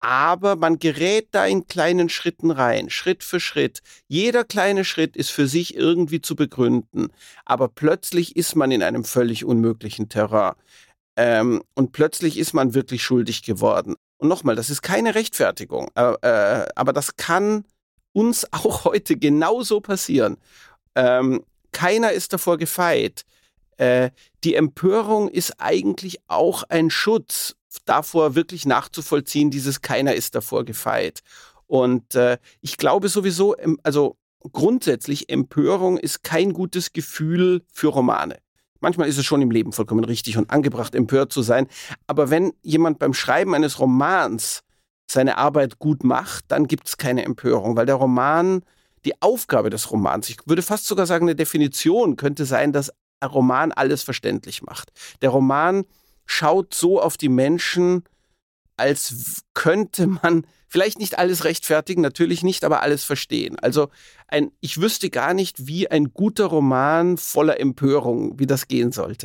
[0.00, 3.80] aber man gerät da in kleinen Schritten rein, Schritt für Schritt.
[4.08, 7.08] Jeder kleine Schritt ist für sich irgendwie zu begründen,
[7.44, 10.54] aber plötzlich ist man in einem völlig unmöglichen Terrain.
[11.16, 13.96] Ähm, und plötzlich ist man wirklich schuldig geworden.
[14.18, 17.64] Und nochmal, das ist keine Rechtfertigung, äh, äh, aber das kann
[18.12, 20.36] uns auch heute genauso passieren.
[20.94, 23.24] Ähm, keiner ist davor gefeit.
[23.76, 24.10] Äh,
[24.44, 31.20] die Empörung ist eigentlich auch ein Schutz davor wirklich nachzuvollziehen, dieses keiner ist davor gefeit.
[31.66, 34.16] Und äh, ich glaube sowieso, also
[34.52, 38.38] grundsätzlich Empörung ist kein gutes Gefühl für Romane.
[38.80, 41.66] Manchmal ist es schon im Leben vollkommen richtig und angebracht, empört zu sein.
[42.06, 44.62] Aber wenn jemand beim Schreiben eines Romans
[45.10, 48.62] seine Arbeit gut macht, dann gibt es keine Empörung, weil der Roman,
[49.04, 53.30] die Aufgabe des Romans, ich würde fast sogar sagen, eine Definition könnte sein, dass ein
[53.30, 54.90] Roman alles verständlich macht.
[55.22, 55.84] Der Roman
[56.26, 58.04] schaut so auf die Menschen,
[58.76, 63.58] als könnte man vielleicht nicht alles rechtfertigen, natürlich nicht, aber alles verstehen.
[63.58, 63.88] Also
[64.28, 69.24] ein, ich wüsste gar nicht, wie ein guter Roman voller Empörung, wie das gehen sollte.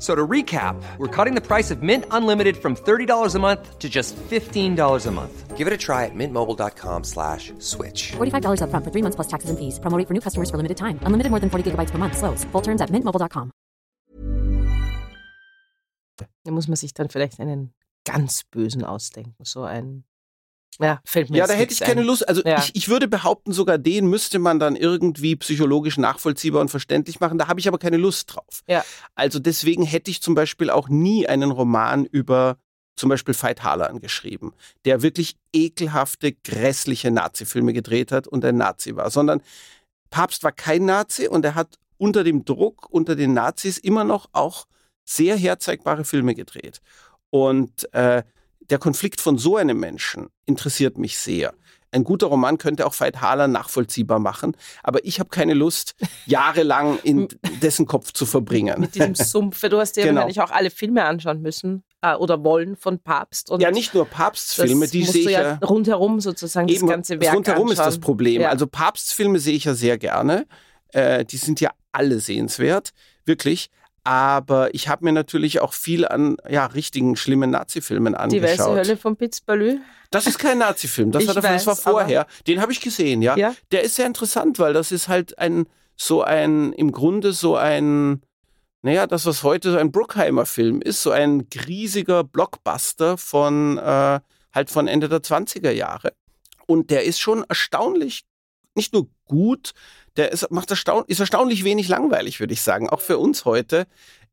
[0.00, 3.88] So to recap, we're cutting the price of Mint Unlimited from $30 a month to
[3.88, 5.58] just $15 a month.
[5.58, 8.12] Give it a try at mintmobile.com slash switch.
[8.12, 9.78] $45 up front for three months plus taxes and fees.
[9.78, 10.98] Promoting for new customers for limited time.
[11.02, 12.16] Unlimited more than 40 gigabytes per month.
[12.16, 12.44] Slows.
[12.44, 13.52] Full terms at mintmobile.com.
[16.44, 19.44] Da muss man sich dann vielleicht einen ganz bösen ausdenken.
[19.44, 20.04] So ein
[20.78, 22.06] Ja, fällt mir Ja, da hätte ich keine ein.
[22.06, 22.26] Lust.
[22.28, 22.58] Also ja.
[22.58, 27.38] ich, ich würde behaupten, sogar den müsste man dann irgendwie psychologisch nachvollziehbar und verständlich machen.
[27.38, 28.62] Da habe ich aber keine Lust drauf.
[28.66, 28.84] Ja.
[29.14, 32.56] Also deswegen hätte ich zum Beispiel auch nie einen Roman über
[32.96, 34.52] zum Beispiel Veit Harlan geschrieben,
[34.84, 39.42] der wirklich ekelhafte, grässliche Nazi-Filme gedreht hat und ein Nazi war, sondern
[40.10, 44.28] Papst war kein Nazi und er hat unter dem Druck, unter den Nazis immer noch
[44.32, 44.66] auch
[45.04, 46.80] sehr herzeigbare Filme gedreht.
[47.30, 48.22] Und äh,
[48.70, 51.52] der Konflikt von so einem Menschen interessiert mich sehr.
[51.92, 57.00] Ein guter Roman könnte auch Veit Haler nachvollziehbar machen, aber ich habe keine Lust, jahrelang
[57.02, 57.26] in
[57.62, 58.80] dessen Kopf zu verbringen.
[58.80, 59.60] Mit diesem Sumpf.
[59.60, 60.16] Du hast dir genau.
[60.16, 63.50] wahrscheinlich auch alle Filme anschauen müssen äh, oder wollen von Papst.
[63.58, 67.70] ja, nicht nur Papstfilme, die sehe ich ja rundherum sozusagen eben, das ganze Werk Rundherum
[67.70, 67.88] anschauen.
[67.88, 68.42] ist das Problem.
[68.42, 68.50] Ja.
[68.50, 70.46] Also Papstfilme sehe ich ja sehr gerne.
[70.92, 72.90] Äh, die sind ja alle sehenswert,
[73.24, 73.68] wirklich.
[74.04, 78.48] Aber ich habe mir natürlich auch viel an ja, richtigen, schlimmen Nazi-Filmen angeschaut.
[78.48, 79.78] Die Weiße Hölle von Pitzbalü?
[80.10, 82.26] Das ist kein Nazi-Film, das, das war vorher.
[82.46, 83.36] Den habe ich gesehen, ja.
[83.36, 83.54] ja.
[83.70, 88.22] Der ist sehr interessant, weil das ist halt ein, so ein, im Grunde so ein,
[88.82, 94.20] naja, das, was heute so ein Bruckheimer-Film ist, so ein riesiger Blockbuster von, äh,
[94.52, 96.12] halt von Ende der 20er Jahre.
[96.66, 98.24] Und der ist schon erstaunlich
[98.80, 99.72] nicht nur gut,
[100.16, 102.88] der ist, macht erstaun ist erstaunlich wenig langweilig, würde ich sagen.
[102.88, 103.86] Auch für uns heute.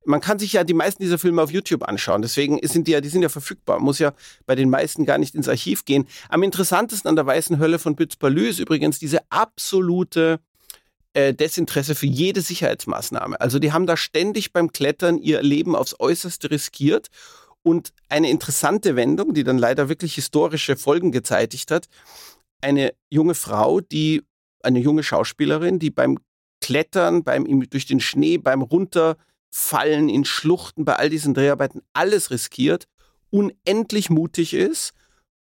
[0.06, 2.22] Man kann sich ja die meisten dieser Filme auf YouTube anschauen.
[2.22, 3.82] Deswegen sind die ja, die sind ja verfügbar.
[3.82, 4.14] Muss ja
[4.46, 6.08] bei den meisten gar nicht ins Archiv gehen.
[6.30, 10.40] Am interessantesten an der Weißen Hölle von Bützbalü ist übrigens diese absolute
[11.14, 13.42] äh, Desinteresse für jede Sicherheitsmaßnahme.
[13.42, 17.10] Also die haben da ständig beim Klettern ihr Leben aufs Äußerste riskiert.
[17.64, 21.88] Und eine interessante Wendung, die dann leider wirklich historische Folgen gezeitigt hat,
[22.62, 24.24] eine junge Frau, die,
[24.68, 26.20] eine junge Schauspielerin, die beim
[26.62, 32.88] Klettern, beim durch den Schnee, beim Runterfallen in Schluchten, bei all diesen Dreharbeiten alles riskiert,
[33.30, 34.94] unendlich mutig ist,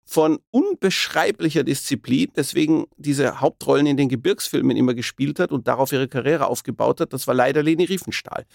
[0.06, 6.10] von unbeschreiblicher Disziplin, deswegen diese Hauptrollen in den Gebirgsfilmen immer gespielt hat und darauf ihre
[6.10, 8.46] Karriere aufgebaut hat, das war leider Leni Riefenstahl.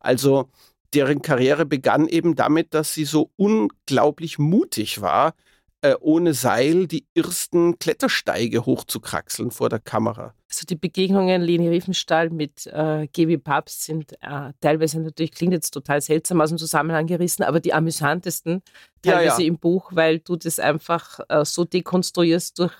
[0.00, 0.50] Also
[0.92, 5.34] deren Karriere begann eben damit, dass sie so unglaublich mutig war,
[5.80, 10.34] äh, ohne Seil die ersten Klettersteige hochzukraxeln vor der Kamera.
[10.48, 15.70] Also die Begegnungen Leni Riefenstahl mit äh, Gaby Papst sind äh, teilweise natürlich, klingt jetzt
[15.70, 18.62] total seltsam aus dem Zusammenhang gerissen, aber die amüsantesten
[19.02, 19.46] teilweise ja, ja.
[19.46, 22.74] im Buch, weil du das einfach äh, so dekonstruierst durch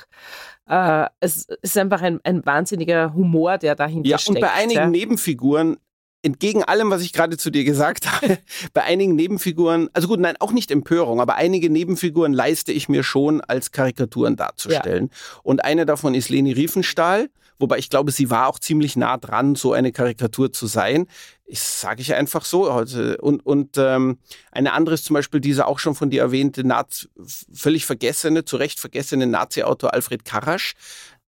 [0.69, 4.37] äh, es ist einfach ein, ein wahnsinniger Humor, der dahinter ja, steckt.
[4.37, 4.91] Und bei einigen.
[4.91, 5.77] Nebenfiguren
[6.23, 8.39] entgegen allem, was ich gerade zu dir gesagt habe,
[8.73, 13.03] bei einigen Nebenfiguren, also gut, nein, auch nicht Empörung, aber einige Nebenfiguren leiste ich mir
[13.03, 15.11] schon als Karikaturen darzustellen.
[15.11, 15.41] Ja.
[15.43, 19.55] Und eine davon ist Leni Riefenstahl, wobei ich glaube, sie war auch ziemlich nah dran,
[19.55, 21.07] so eine Karikatur zu sein.
[21.45, 22.71] Ich sage ich einfach so.
[22.71, 24.19] Und, und ähm,
[24.53, 27.09] eine andere ist zum Beispiel dieser auch schon von dir erwähnte, Nazi,
[27.53, 30.75] völlig vergessene, zu Recht vergessene Nazi-Autor Alfred Karasch,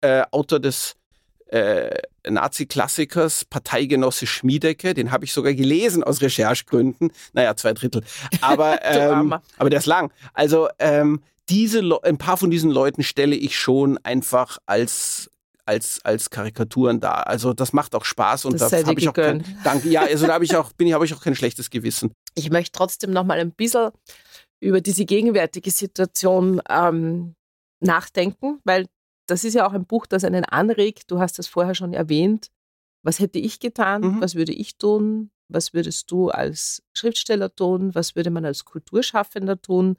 [0.01, 0.97] äh, Autor des
[1.55, 4.93] äh, Nazi-Klassikers Parteigenosse Schmiedecke.
[4.93, 7.12] Den habe ich sogar gelesen aus Recherchegründen.
[7.33, 8.03] Naja, zwei Drittel.
[8.40, 10.12] Aber, ähm, aber der ist lang.
[10.33, 15.31] Also ähm, diese ein paar von diesen Leuten stelle ich schon einfach als
[15.64, 17.29] als als Karikaturen dar.
[17.29, 19.88] Also das macht auch Spaß und das da habe ich auch kein, danke.
[19.88, 22.12] Ja, also da habe ich auch bin ich habe ich auch kein schlechtes Gewissen.
[22.35, 23.90] Ich möchte trotzdem noch mal ein bisschen
[24.61, 27.35] über diese gegenwärtige Situation ähm,
[27.81, 28.87] nachdenken, weil
[29.27, 31.11] das ist ja auch ein Buch, das einen anregt.
[31.11, 32.51] Du hast das vorher schon erwähnt.
[33.03, 34.03] Was hätte ich getan?
[34.03, 34.21] Mhm.
[34.21, 35.31] Was würde ich tun?
[35.49, 37.95] Was würdest du als Schriftsteller tun?
[37.95, 39.97] Was würde man als Kulturschaffender tun?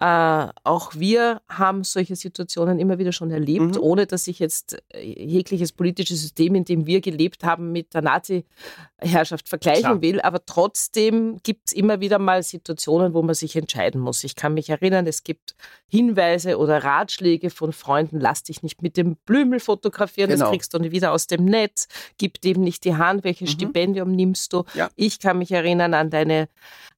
[0.00, 3.82] Äh, auch wir haben solche Situationen immer wieder schon erlebt, mhm.
[3.82, 8.00] ohne dass ich jetzt äh, jegliches politisches System, in dem wir gelebt haben, mit der
[8.00, 10.00] Nazi-Herrschaft vergleichen Klar.
[10.00, 10.20] will.
[10.22, 14.24] Aber trotzdem gibt es immer wieder mal Situationen, wo man sich entscheiden muss.
[14.24, 15.54] Ich kann mich erinnern, es gibt
[15.86, 20.44] Hinweise oder Ratschläge von Freunden, lass dich nicht mit dem Blümel fotografieren, genau.
[20.44, 23.52] das kriegst du nicht wieder aus dem Netz, gib dem nicht die Hand, welches mhm.
[23.52, 24.64] Stipendium nimmst du.
[24.72, 24.88] Ja.
[24.96, 26.48] Ich kann mich erinnern an deine,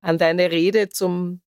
[0.03, 1.41] an deine Rede zum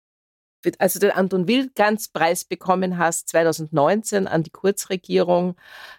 [0.78, 5.56] also den Anton Wildgans Preis bekommen hast 2019 an die Kurzregierung.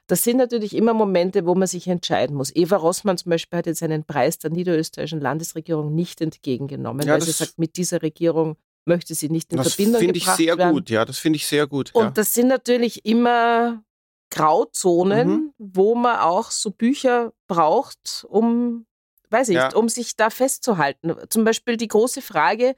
[0.08, 2.56] Das sind natürlich immer Momente, wo man sich entscheiden muss.
[2.56, 7.22] Eva Rossmann zum Beispiel hat jetzt einen Preis der niederösterreichischen Landesregierung nicht entgegengenommen, ja, weil
[7.22, 10.22] sie sagt, mit dieser Regierung möchte sie nicht in das Verbindung gebracht werden.
[10.22, 11.92] Das finde ich sehr gut, ja, das finde ich sehr gut.
[11.94, 12.12] Und ja.
[12.12, 13.84] das sind natürlich immer
[14.30, 15.54] Grauzonen, mhm.
[15.58, 18.86] wo man auch so Bücher braucht, um
[19.30, 19.74] weiß ich, ja.
[19.74, 21.14] um sich da festzuhalten.
[21.30, 22.76] Zum Beispiel die große Frage,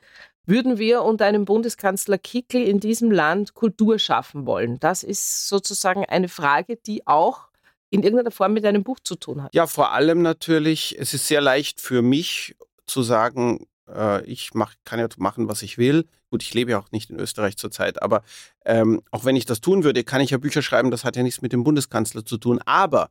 [0.47, 4.79] würden wir unter einem Bundeskanzler Kickel in diesem Land Kultur schaffen wollen?
[4.79, 7.49] Das ist sozusagen eine Frage, die auch
[7.89, 9.53] in irgendeiner Form mit einem Buch zu tun hat.
[9.53, 12.55] Ja, vor allem natürlich, es ist sehr leicht für mich
[12.86, 16.05] zu sagen, äh, ich mach, kann ja machen, was ich will.
[16.29, 18.23] Gut, ich lebe ja auch nicht in Österreich zurzeit, aber
[18.65, 21.23] ähm, auch wenn ich das tun würde, kann ich ja Bücher schreiben, das hat ja
[21.23, 22.60] nichts mit dem Bundeskanzler zu tun.
[22.65, 23.10] Aber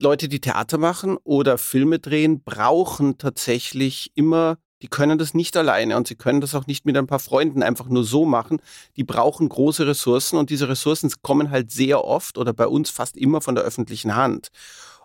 [0.00, 5.96] Leute, die Theater machen oder Filme drehen, brauchen tatsächlich immer die können das nicht alleine
[5.96, 8.60] und sie können das auch nicht mit ein paar Freunden einfach nur so machen.
[8.96, 13.16] Die brauchen große Ressourcen und diese Ressourcen kommen halt sehr oft oder bei uns fast
[13.16, 14.48] immer von der öffentlichen Hand.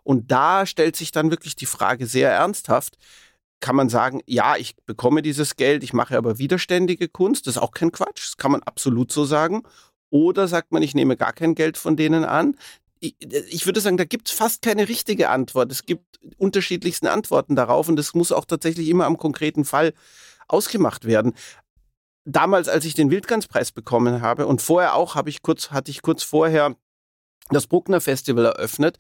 [0.04, 2.98] Und da stellt sich dann wirklich die Frage sehr ernsthaft,
[3.60, 7.62] kann man sagen, ja, ich bekomme dieses Geld, ich mache aber widerständige Kunst, das ist
[7.62, 9.64] auch kein Quatsch, das kann man absolut so sagen.
[10.12, 12.56] Oder sagt man, ich nehme gar kein Geld von denen an
[13.00, 13.16] ich,
[13.50, 15.72] ich würde sagen, da gibt es fast keine richtige Antwort.
[15.72, 19.94] Es gibt unterschiedlichsten Antworten darauf und das muss auch tatsächlich immer am konkreten Fall
[20.48, 21.34] ausgemacht werden.
[22.26, 26.02] Damals, als ich den Wildganspreis bekommen habe und vorher auch, habe ich kurz, hatte ich
[26.02, 26.76] kurz vorher
[27.50, 29.00] das Bruckner Festival eröffnet.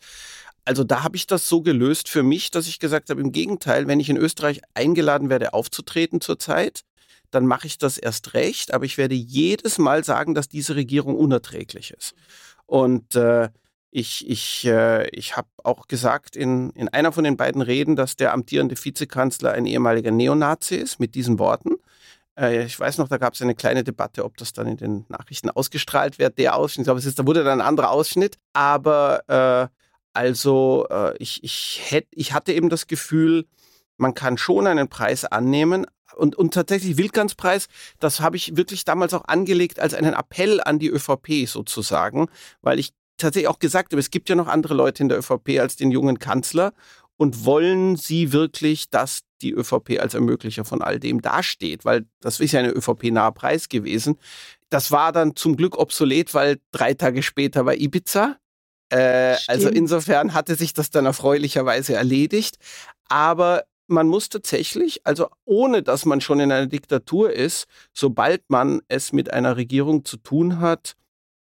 [0.65, 3.87] Also da habe ich das so gelöst für mich, dass ich gesagt habe, im Gegenteil,
[3.87, 6.81] wenn ich in Österreich eingeladen werde, aufzutreten zurzeit,
[7.31, 11.15] dann mache ich das erst recht, aber ich werde jedes Mal sagen, dass diese Regierung
[11.15, 12.13] unerträglich ist.
[12.65, 13.49] Und äh,
[13.91, 18.15] ich, ich, äh, ich habe auch gesagt in, in einer von den beiden Reden, dass
[18.15, 21.75] der amtierende Vizekanzler ein ehemaliger Neonazi ist, mit diesen Worten.
[22.37, 25.05] Äh, ich weiß noch, da gab es eine kleine Debatte, ob das dann in den
[25.09, 26.83] Nachrichten ausgestrahlt wird, der Ausschnitt.
[26.83, 28.37] Ich glaube, es ist, da wurde dann ein anderer Ausschnitt.
[28.53, 29.75] Aber äh,
[30.13, 33.45] Also äh, ich, ich, hätt, ich hatte eben das Gefühl,
[33.97, 35.85] man kann schon einen Preis annehmen.
[36.15, 37.67] Und, und tatsächlich Wildganspreis,
[37.99, 42.27] das habe ich wirklich damals auch angelegt als einen Appell an die ÖVP sozusagen,
[42.61, 45.59] weil ich tatsächlich auch gesagt habe, es gibt ja noch andere Leute in der ÖVP
[45.59, 46.73] als den jungen Kanzler.
[47.17, 51.83] Und wollen Sie wirklich, dass die ÖVP als Ermöglicher von all dem dasteht?
[51.83, 54.17] Weil das ist ja eine ÖVP-nahe Preis gewesen.
[54.69, 58.37] Das war dann zum Glück obsolet, weil drei Tage später war Ibiza.
[58.89, 62.57] Äh, also insofern hatte sich das dann erfreulicherweise erledigt.
[63.09, 68.81] Aber man muss tatsächlich, also ohne dass man schon in einer Diktatur ist, sobald man
[68.87, 70.95] es mit einer Regierung zu tun hat,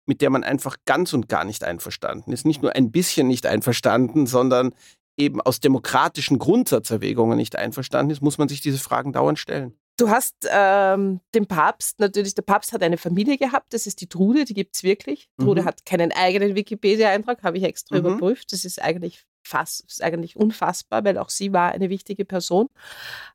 [0.07, 3.47] mit der man einfach ganz und gar nicht einverstanden ist, nicht nur ein bisschen nicht
[3.47, 4.75] einverstanden, sondern
[5.17, 9.75] eben aus demokratischen Grundsatzerwägungen nicht einverstanden ist, muss man sich diese Fragen dauernd stellen.
[9.97, 14.09] Du hast ähm, den Papst, natürlich, der Papst hat eine Familie gehabt, das ist die
[14.09, 15.29] Trude, die gibt es wirklich.
[15.39, 15.67] Trude mhm.
[15.67, 18.07] hat keinen eigenen Wikipedia-Eintrag, habe ich extra mhm.
[18.07, 18.53] überprüft.
[18.53, 22.69] Das ist eigentlich fast, ist eigentlich unfassbar, weil auch sie war eine wichtige Person.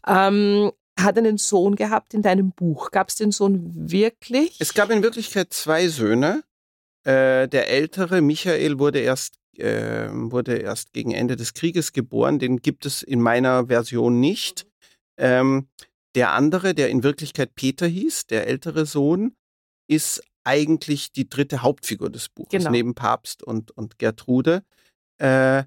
[0.05, 2.91] Ähm, hat einen Sohn gehabt in deinem Buch.
[2.91, 4.58] Gab es den Sohn wirklich?
[4.60, 6.43] Es gab in Wirklichkeit zwei Söhne.
[7.10, 12.38] Äh, der ältere, Michael, wurde erst äh, wurde erst gegen Ende des Krieges geboren.
[12.38, 14.67] Den gibt es in meiner Version nicht.
[15.17, 15.67] Ähm,
[16.13, 19.36] der andere, der in Wirklichkeit Peter hieß, der ältere Sohn,
[19.88, 22.69] ist eigentlich die dritte Hauptfigur des Buches, genau.
[22.69, 24.63] neben Papst und, und Gertrude.
[25.17, 25.63] Äh,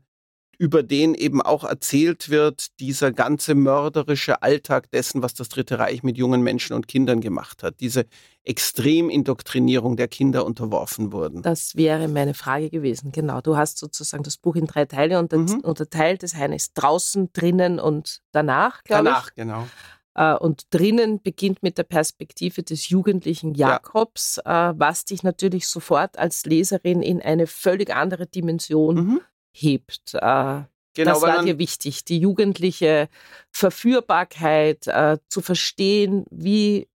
[0.62, 6.04] über den eben auch erzählt wird, dieser ganze mörderische Alltag dessen, was das Dritte Reich
[6.04, 7.80] mit jungen Menschen und Kindern gemacht hat.
[7.80, 8.06] Diese
[8.44, 11.42] Extremindoktrinierung der Kinder unterworfen wurden.
[11.42, 13.10] Das wäre meine Frage gewesen.
[13.10, 13.40] Genau.
[13.40, 15.62] Du hast sozusagen das Buch in drei Teile mhm.
[15.64, 16.22] unterteilt.
[16.22, 19.14] Das eine ist draußen, drinnen und danach, glaube ich.
[19.14, 19.66] Danach, genau.
[20.14, 24.70] Äh, und drinnen beginnt mit der Perspektive des jugendlichen Jakobs, ja.
[24.70, 29.20] Äh, was dich natürlich sofort als Leserin in eine völlig andere Dimension mhm
[29.52, 30.14] hebt.
[30.14, 30.62] Äh,
[30.94, 33.08] Genau, das war dir wichtig, die jugendliche
[33.50, 36.86] Verführbarkeit äh, zu verstehen, wie,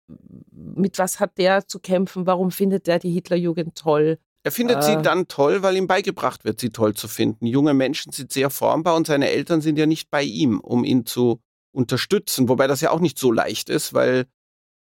[0.50, 4.18] mit was hat der zu kämpfen, warum findet der die Hitlerjugend toll.
[4.42, 7.46] Er findet äh, sie dann toll, weil ihm beigebracht wird, sie toll zu finden.
[7.46, 11.06] Junge Menschen sind sehr formbar und seine Eltern sind ja nicht bei ihm, um ihn
[11.06, 11.40] zu
[11.72, 14.26] unterstützen, wobei das ja auch nicht so leicht ist, weil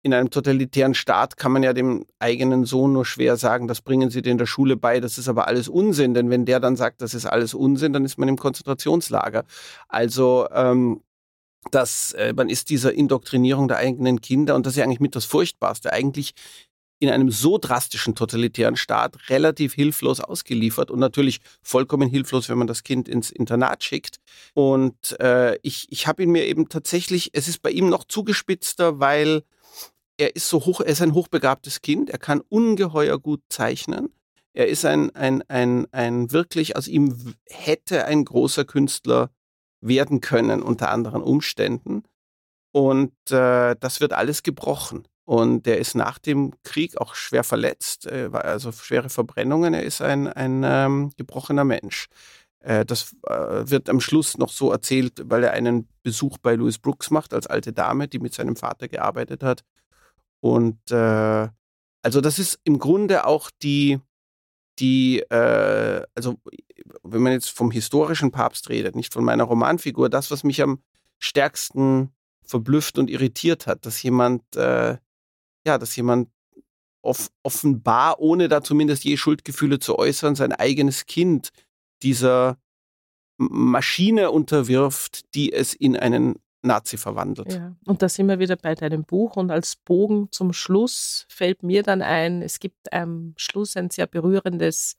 [0.01, 4.09] in einem totalitären Staat kann man ja dem eigenen Sohn nur schwer sagen, das bringen
[4.09, 6.13] sie dir in der Schule bei, das ist aber alles Unsinn.
[6.13, 9.43] Denn wenn der dann sagt, das ist alles Unsinn, dann ist man im Konzentrationslager.
[9.89, 11.01] Also ähm,
[11.71, 15.15] dass äh, man ist dieser Indoktrinierung der eigenen Kinder und das ist ja eigentlich mit
[15.15, 15.91] das Furchtbarste.
[15.91, 16.33] Eigentlich
[16.99, 22.67] in einem so drastischen totalitären Staat relativ hilflos ausgeliefert und natürlich vollkommen hilflos, wenn man
[22.67, 24.17] das Kind ins Internat schickt.
[24.53, 28.99] Und äh, ich, ich habe ihn mir eben tatsächlich, es ist bei ihm noch zugespitzter,
[28.99, 29.43] weil
[30.17, 34.13] er ist so hoch, er ist ein hochbegabtes Kind, er kann ungeheuer gut zeichnen.
[34.53, 39.31] Er ist ein, ein, ein, ein wirklich, aus ihm hätte ein großer Künstler
[39.79, 42.03] werden können unter anderen Umständen.
[42.71, 45.07] Und äh, das wird alles gebrochen.
[45.29, 49.75] Und er ist nach dem Krieg auch schwer verletzt, äh, also schwere Verbrennungen.
[49.75, 52.07] Er ist ein, ein ähm, gebrochener Mensch.
[52.61, 56.79] Äh, das äh, wird am Schluss noch so erzählt, weil er einen Besuch bei Louis
[56.79, 59.63] Brooks macht als alte Dame, die mit seinem Vater gearbeitet hat.
[60.39, 61.47] Und äh,
[62.01, 63.99] also das ist im Grunde auch die,
[64.79, 66.39] die, äh, also
[67.03, 70.81] wenn man jetzt vom historischen Papst redet, nicht von meiner Romanfigur, das, was mich am
[71.19, 74.97] stärksten verblüfft und irritiert hat, dass jemand, äh,
[75.65, 76.29] ja, dass jemand
[77.01, 81.49] off offenbar, ohne da zumindest je Schuldgefühle zu äußern, sein eigenes Kind
[82.03, 82.57] dieser
[83.37, 87.53] Maschine unterwirft, die es in einen Nazi verwandelt.
[87.53, 87.75] Ja.
[87.85, 91.83] Und da sind wir wieder bei deinem Buch und als Bogen zum Schluss fällt mir
[91.83, 94.97] dann ein, es gibt am Schluss ein sehr berührendes,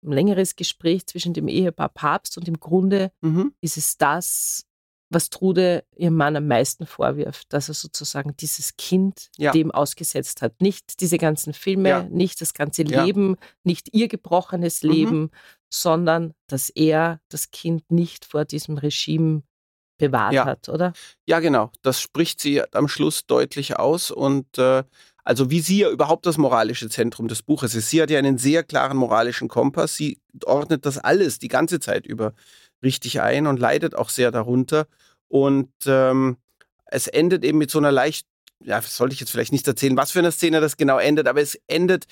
[0.00, 3.52] längeres Gespräch zwischen dem Ehepaar Papst und im Grunde mhm.
[3.60, 4.64] ist es das,
[5.10, 9.50] was Trude ihrem Mann am meisten vorwirft, dass er sozusagen dieses Kind ja.
[9.50, 10.60] dem ausgesetzt hat.
[10.62, 12.02] Nicht diese ganzen Filme, ja.
[12.04, 13.46] nicht das ganze Leben, ja.
[13.64, 14.90] nicht ihr gebrochenes mhm.
[14.90, 15.30] Leben,
[15.68, 19.42] sondern dass er das Kind nicht vor diesem Regime
[19.98, 20.92] bewahrt hat, oder?
[21.26, 21.70] Ja, genau.
[21.82, 24.82] Das spricht sie am Schluss deutlich aus und äh,
[25.22, 27.90] also wie sie ja überhaupt das moralische Zentrum des Buches ist.
[27.90, 29.94] Sie hat ja einen sehr klaren moralischen Kompass.
[29.94, 32.32] Sie ordnet das alles die ganze Zeit über
[32.82, 34.86] richtig ein und leidet auch sehr darunter.
[35.28, 36.36] Und ähm,
[36.86, 38.26] es endet eben mit so einer leicht,
[38.62, 41.40] ja, sollte ich jetzt vielleicht nicht erzählen, was für eine Szene das genau endet, aber
[41.40, 42.06] es endet,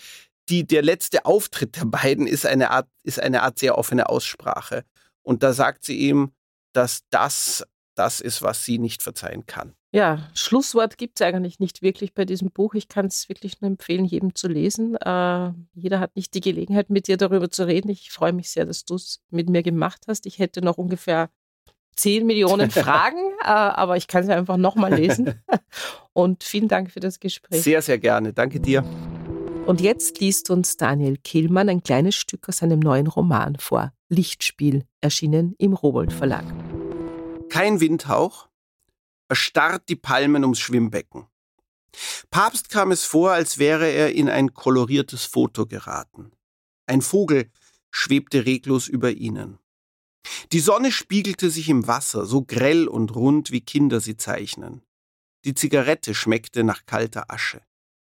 [0.49, 4.85] die, der letzte Auftritt der beiden ist eine Art, ist eine Art sehr offene Aussprache.
[5.23, 6.33] Und da sagt sie ihm,
[6.73, 7.65] dass das
[7.95, 9.75] das ist, was sie nicht verzeihen kann.
[9.91, 12.75] Ja, Schlusswort gibt es eigentlich nicht wirklich bei diesem Buch.
[12.75, 14.97] Ich kann es wirklich nur empfehlen, jedem zu lesen.
[14.97, 17.89] Äh, jeder hat nicht die Gelegenheit, mit dir darüber zu reden.
[17.89, 20.27] Ich freue mich sehr, dass du es mit mir gemacht hast.
[20.27, 21.31] Ich hätte noch ungefähr
[21.97, 25.43] 10 Millionen Fragen, äh, aber ich kann sie einfach nochmal lesen.
[26.13, 27.63] Und vielen Dank für das Gespräch.
[27.63, 28.35] Sehr, sehr gerne.
[28.35, 28.85] Danke dir.
[29.65, 33.93] Und jetzt liest uns Daniel Kehlmann ein kleines Stück aus seinem neuen Roman vor.
[34.09, 36.45] Lichtspiel, erschienen im Rowold Verlag.
[37.51, 38.48] Kein Windhauch,
[39.29, 41.27] erstarrt die Palmen ums Schwimmbecken.
[42.31, 46.33] Papst kam es vor, als wäre er in ein koloriertes Foto geraten.
[46.87, 47.51] Ein Vogel
[47.91, 49.59] schwebte reglos über ihnen.
[50.53, 54.83] Die Sonne spiegelte sich im Wasser, so grell und rund, wie Kinder sie zeichnen.
[55.45, 57.63] Die Zigarette schmeckte nach kalter Asche.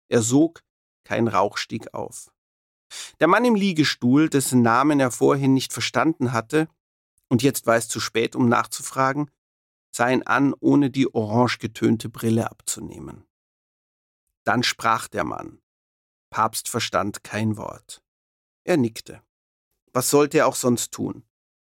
[0.08, 0.62] Er sog,
[1.04, 2.30] kein Rauch stieg auf.
[3.20, 6.68] Der Mann im Liegestuhl, dessen Namen er vorhin nicht verstanden hatte,
[7.28, 9.30] und jetzt war es zu spät, um nachzufragen,
[9.94, 13.24] sah ihn an, ohne die orange getönte Brille abzunehmen.
[14.44, 15.60] Dann sprach der Mann.
[16.30, 18.02] Papst verstand kein Wort.
[18.64, 19.22] Er nickte.
[19.92, 21.22] Was sollte er auch sonst tun?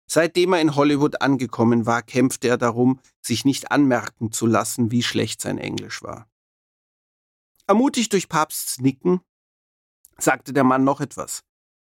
[0.09, 5.03] Seitdem er in Hollywood angekommen war, kämpfte er darum, sich nicht anmerken zu lassen, wie
[5.03, 6.27] schlecht sein Englisch war.
[7.67, 9.21] Ermutigt durch Papsts Nicken,
[10.17, 11.43] sagte der Mann noch etwas.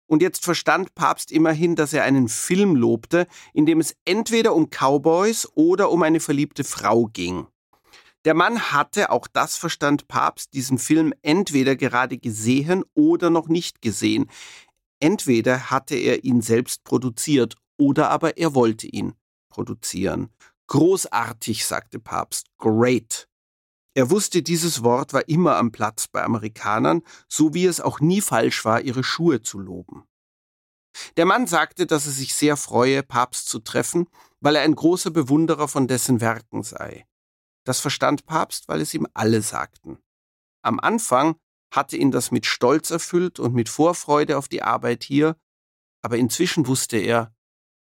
[0.09, 4.71] Und jetzt verstand Papst immerhin, dass er einen Film lobte, in dem es entweder um
[4.71, 7.45] Cowboys oder um eine verliebte Frau ging.
[8.25, 13.83] Der Mann hatte, auch das verstand Papst, diesen Film entweder gerade gesehen oder noch nicht
[13.83, 14.31] gesehen.
[14.99, 19.13] Entweder hatte er ihn selbst produziert oder aber er wollte ihn
[19.47, 20.29] produzieren.
[20.65, 22.47] Großartig, sagte Papst.
[22.57, 23.28] Great.
[23.99, 28.21] Er wusste, dieses Wort war immer am Platz bei Amerikanern, so wie es auch nie
[28.21, 30.05] falsch war, ihre Schuhe zu loben.
[31.17, 34.07] Der Mann sagte, dass er sich sehr freue, Papst zu treffen,
[34.39, 37.07] weil er ein großer Bewunderer von dessen Werken sei.
[37.65, 39.97] Das verstand Papst, weil es ihm alle sagten.
[40.61, 41.35] Am Anfang
[41.69, 45.35] hatte ihn das mit Stolz erfüllt und mit Vorfreude auf die Arbeit hier,
[46.01, 47.35] aber inzwischen wusste er,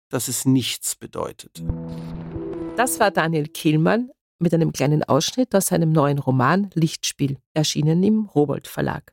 [0.08, 1.62] dass es nichts bedeutet.
[2.76, 8.26] Das war Daniel Kehlmann, mit einem kleinen Ausschnitt aus seinem neuen Roman Lichtspiel, erschienen im
[8.26, 9.12] Robold Verlag.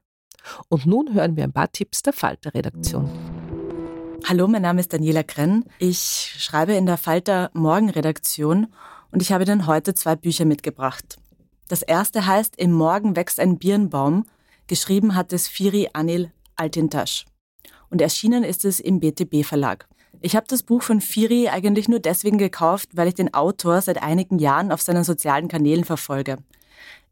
[0.69, 3.09] Und nun hören wir ein paar Tipps der Falter-Redaktion.
[4.25, 5.65] Hallo, mein Name ist Daniela Krenn.
[5.79, 8.67] Ich schreibe in der Falter Morgenredaktion
[9.11, 11.17] und ich habe Ihnen heute zwei Bücher mitgebracht.
[11.67, 14.25] Das erste heißt Im Morgen wächst ein Birnbaum.
[14.67, 17.25] Geschrieben hat es Firi Anil Altintasch.
[17.89, 19.87] Und erschienen ist es im BTB Verlag.
[20.25, 24.01] Ich habe das Buch von Firi eigentlich nur deswegen gekauft, weil ich den Autor seit
[24.01, 26.37] einigen Jahren auf seinen sozialen Kanälen verfolge.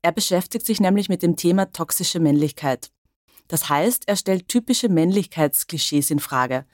[0.02, 2.90] Er beschäftigt sich nämlich mit dem Thema toxische Männlichkeit.
[3.48, 6.66] Das heißt, er stellt typische Männlichkeitsklischees in Frage.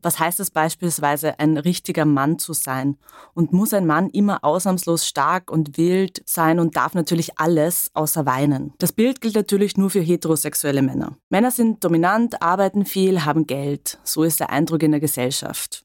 [0.00, 2.96] Was heißt es beispielsweise, ein richtiger Mann zu sein?
[3.34, 8.24] Und muss ein Mann immer ausnahmslos stark und wild sein und darf natürlich alles außer
[8.24, 8.72] weinen?
[8.78, 11.16] Das Bild gilt natürlich nur für heterosexuelle Männer.
[11.28, 13.98] Männer sind dominant, arbeiten viel, haben Geld.
[14.04, 15.84] So ist der Eindruck in der Gesellschaft.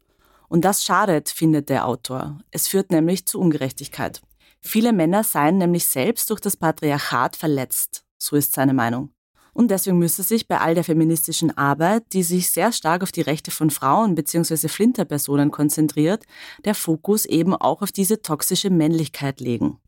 [0.53, 2.37] Und das schadet, findet der Autor.
[2.51, 4.21] Es führt nämlich zu Ungerechtigkeit.
[4.61, 8.05] Viele Männer seien nämlich selbst durch das Patriarchat verletzt.
[8.19, 9.09] So ist seine Meinung.
[9.53, 13.21] Und deswegen müsse sich bei all der feministischen Arbeit, die sich sehr stark auf die
[13.21, 14.67] Rechte von Frauen bzw.
[14.67, 16.23] Flinterpersonen konzentriert,
[16.65, 19.79] der Fokus eben auch auf diese toxische Männlichkeit legen.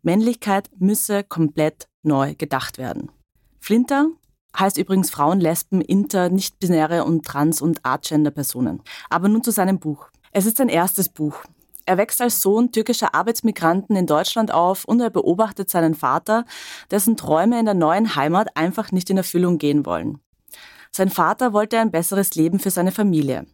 [0.00, 3.10] Männlichkeit müsse komplett neu gedacht werden.
[3.60, 4.08] Flinter
[4.56, 8.82] heißt übrigens Frauen, Lesben, Inter, Nicht-Binäre und Trans- und Artgender-Personen.
[9.10, 10.08] Aber nun zu seinem Buch.
[10.32, 11.44] Es ist sein erstes Buch.
[11.86, 16.44] Er wächst als Sohn türkischer Arbeitsmigranten in Deutschland auf und er beobachtet seinen Vater,
[16.90, 20.20] dessen Träume in der neuen Heimat einfach nicht in Erfüllung gehen wollen.
[20.92, 23.46] Sein Vater wollte ein besseres Leben für seine Familie.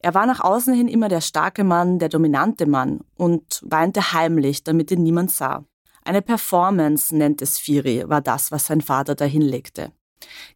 [0.00, 4.62] Er war nach außen hin immer der starke Mann, der dominante Mann und weinte heimlich,
[4.62, 5.64] damit ihn niemand sah.
[6.04, 9.92] Eine Performance, nennt es Firi, war das, was sein Vater dahinlegte.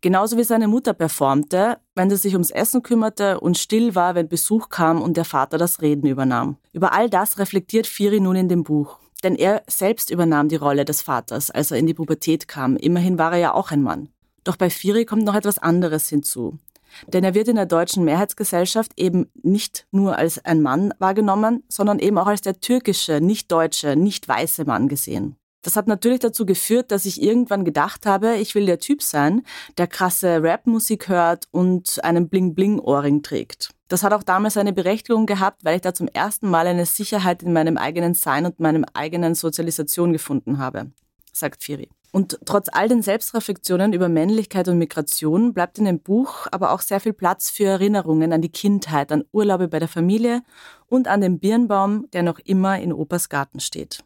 [0.01, 4.29] Genauso wie seine Mutter performte, wenn sie sich ums Essen kümmerte und still war, wenn
[4.29, 6.57] Besuch kam und der Vater das Reden übernahm.
[6.73, 8.99] Über all das reflektiert Firi nun in dem Buch.
[9.25, 12.77] Denn er selbst übernahm die Rolle des Vaters, als er in die Pubertät kam.
[12.77, 14.11] Immerhin war er ja auch ein Mann.
[14.45, 16.59] Doch bei Firi kommt noch etwas anderes hinzu.
[17.07, 21.99] Denn er wird in der deutschen Mehrheitsgesellschaft eben nicht nur als ein Mann wahrgenommen, sondern
[21.99, 25.37] eben auch als der türkische, nicht deutsche, nicht weiße Mann gesehen.
[25.69, 29.43] Das hat natürlich dazu geführt, dass ich irgendwann gedacht habe, ich will der Typ sein,
[29.77, 33.75] der krasse Rapmusik hört und einen Bling-Bling-Ohrring trägt.
[33.89, 37.43] Das hat auch damals eine Berechtigung gehabt, weil ich da zum ersten Mal eine Sicherheit
[37.43, 40.91] in meinem eigenen Sein und meinem eigenen Sozialisation gefunden habe,
[41.35, 41.91] sagt Firi.
[42.13, 46.81] Und trotz all den Selbstreflexionen über Männlichkeit und Migration bleibt in dem Buch aber auch
[46.81, 50.41] sehr viel Platz für Erinnerungen an die Kindheit, an Urlaube bei der Familie
[50.87, 54.03] und an den Birnbaum, der noch immer in Opas Garten steht.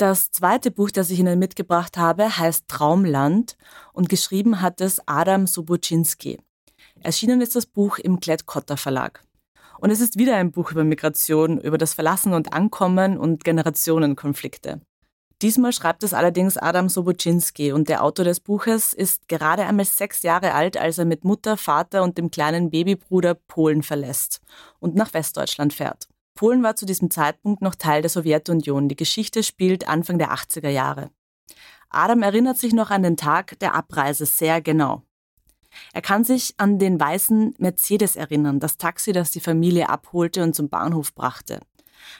[0.00, 3.58] Das zweite Buch, das ich Ihnen mitgebracht habe, heißt Traumland
[3.92, 6.38] und geschrieben hat es Adam Subocinski.
[7.02, 9.22] Erschienen ist das Buch im Klett-Cotta Verlag.
[9.78, 14.80] Und es ist wieder ein Buch über Migration, über das Verlassen und Ankommen und Generationenkonflikte.
[15.42, 20.22] Diesmal schreibt es allerdings Adam Sobocinski und der Autor des Buches ist gerade einmal sechs
[20.22, 24.40] Jahre alt, als er mit Mutter, Vater und dem kleinen Babybruder Polen verlässt
[24.78, 26.08] und nach Westdeutschland fährt.
[26.34, 28.88] Polen war zu diesem Zeitpunkt noch Teil der Sowjetunion.
[28.88, 31.10] Die Geschichte spielt Anfang der 80er Jahre.
[31.90, 35.02] Adam erinnert sich noch an den Tag der Abreise sehr genau.
[35.92, 40.54] Er kann sich an den weißen Mercedes erinnern, das Taxi, das die Familie abholte und
[40.54, 41.60] zum Bahnhof brachte.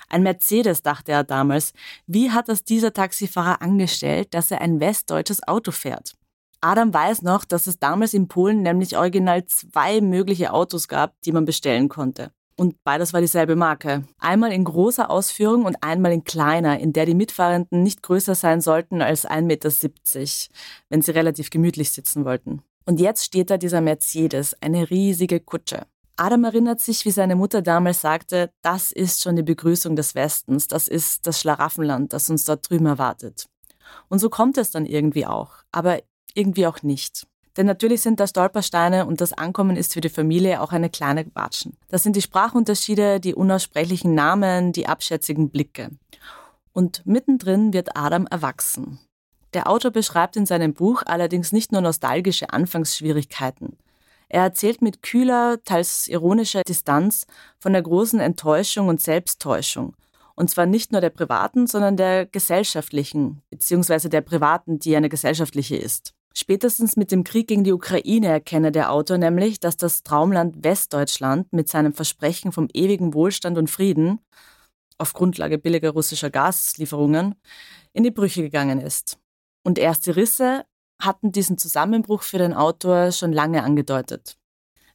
[0.09, 1.73] Ein Mercedes, dachte er damals.
[2.07, 6.15] Wie hat das dieser Taxifahrer angestellt, dass er ein westdeutsches Auto fährt?
[6.61, 11.33] Adam weiß noch, dass es damals in Polen nämlich original zwei mögliche Autos gab, die
[11.33, 12.33] man bestellen konnte.
[12.61, 14.05] Und beides war dieselbe Marke.
[14.19, 18.61] Einmal in großer Ausführung und einmal in kleiner, in der die Mitfahrenden nicht größer sein
[18.61, 19.71] sollten als 1,70 Meter,
[20.91, 22.61] wenn sie relativ gemütlich sitzen wollten.
[22.85, 25.87] Und jetzt steht da dieser Mercedes, eine riesige Kutsche.
[26.17, 30.69] Adam erinnert sich, wie seine Mutter damals sagte, das ist schon die Begrüßung des Westens,
[30.69, 33.49] das ist das Schlaraffenland, das uns dort drüben erwartet.
[34.11, 36.03] Und so kommt es dann irgendwie auch, aber
[36.35, 37.27] irgendwie auch nicht.
[37.61, 41.27] Denn natürlich sind da Stolpersteine und das Ankommen ist für die Familie auch eine kleine
[41.35, 41.77] Watschen.
[41.89, 45.91] Das sind die Sprachunterschiede, die unaussprechlichen Namen, die abschätzigen Blicke.
[46.73, 48.99] Und mittendrin wird Adam erwachsen.
[49.53, 53.77] Der Autor beschreibt in seinem Buch allerdings nicht nur nostalgische Anfangsschwierigkeiten.
[54.31, 57.27] Er erzählt mit kühler, teils ironischer Distanz
[57.59, 59.95] von der großen Enttäuschung und Selbsttäuschung.
[60.35, 65.77] Und zwar nicht nur der privaten, sondern der gesellschaftlichen, beziehungsweise der privaten, die eine gesellschaftliche
[65.77, 66.15] ist.
[66.35, 71.53] Spätestens mit dem Krieg gegen die Ukraine erkenne der Autor nämlich, dass das Traumland Westdeutschland
[71.53, 74.21] mit seinem Versprechen vom ewigen Wohlstand und Frieden
[74.99, 77.35] auf Grundlage billiger russischer Gaslieferungen
[77.93, 79.19] in die Brüche gegangen ist.
[79.65, 80.65] Und erste Risse
[81.01, 84.37] hatten diesen Zusammenbruch für den Autor schon lange angedeutet.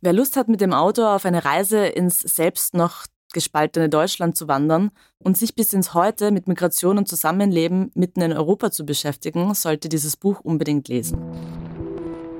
[0.01, 4.47] Wer Lust hat, mit dem Autor auf eine Reise ins selbst noch gespaltene Deutschland zu
[4.47, 9.53] wandern und sich bis ins Heute mit Migration und Zusammenleben mitten in Europa zu beschäftigen,
[9.53, 11.19] sollte dieses Buch unbedingt lesen.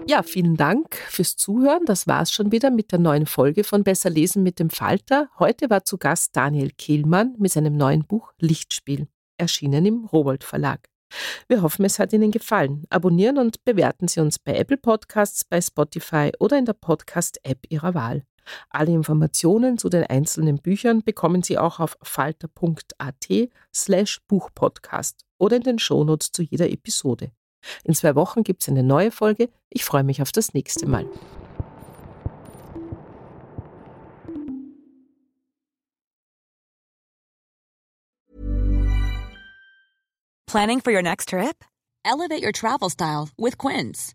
[0.07, 1.85] Ja, vielen Dank fürs Zuhören.
[1.85, 5.29] Das war es schon wieder mit der neuen Folge von Besser lesen mit dem Falter.
[5.39, 9.07] Heute war zu Gast Daniel Kehlmann mit seinem neuen Buch Lichtspiel,
[9.39, 10.89] erschienen im Rowold Verlag.
[11.47, 12.83] Wir hoffen, es hat Ihnen gefallen.
[12.89, 17.95] Abonnieren und bewerten Sie uns bei Apple Podcasts, bei Spotify oder in der Podcast-App Ihrer
[17.95, 18.23] Wahl.
[18.69, 23.27] Alle Informationen zu den einzelnen Büchern bekommen Sie auch auf falter.at
[23.73, 27.31] slash Buchpodcast oder in den Shownotes zu jeder Episode.
[27.83, 29.49] In zwei Wochen gibt es eine neue Folge.
[29.69, 31.05] Ich freue mich auf das nächste Mal.
[40.47, 41.65] Planning for your next trip?
[42.05, 44.14] Elevate your travel style with Quince.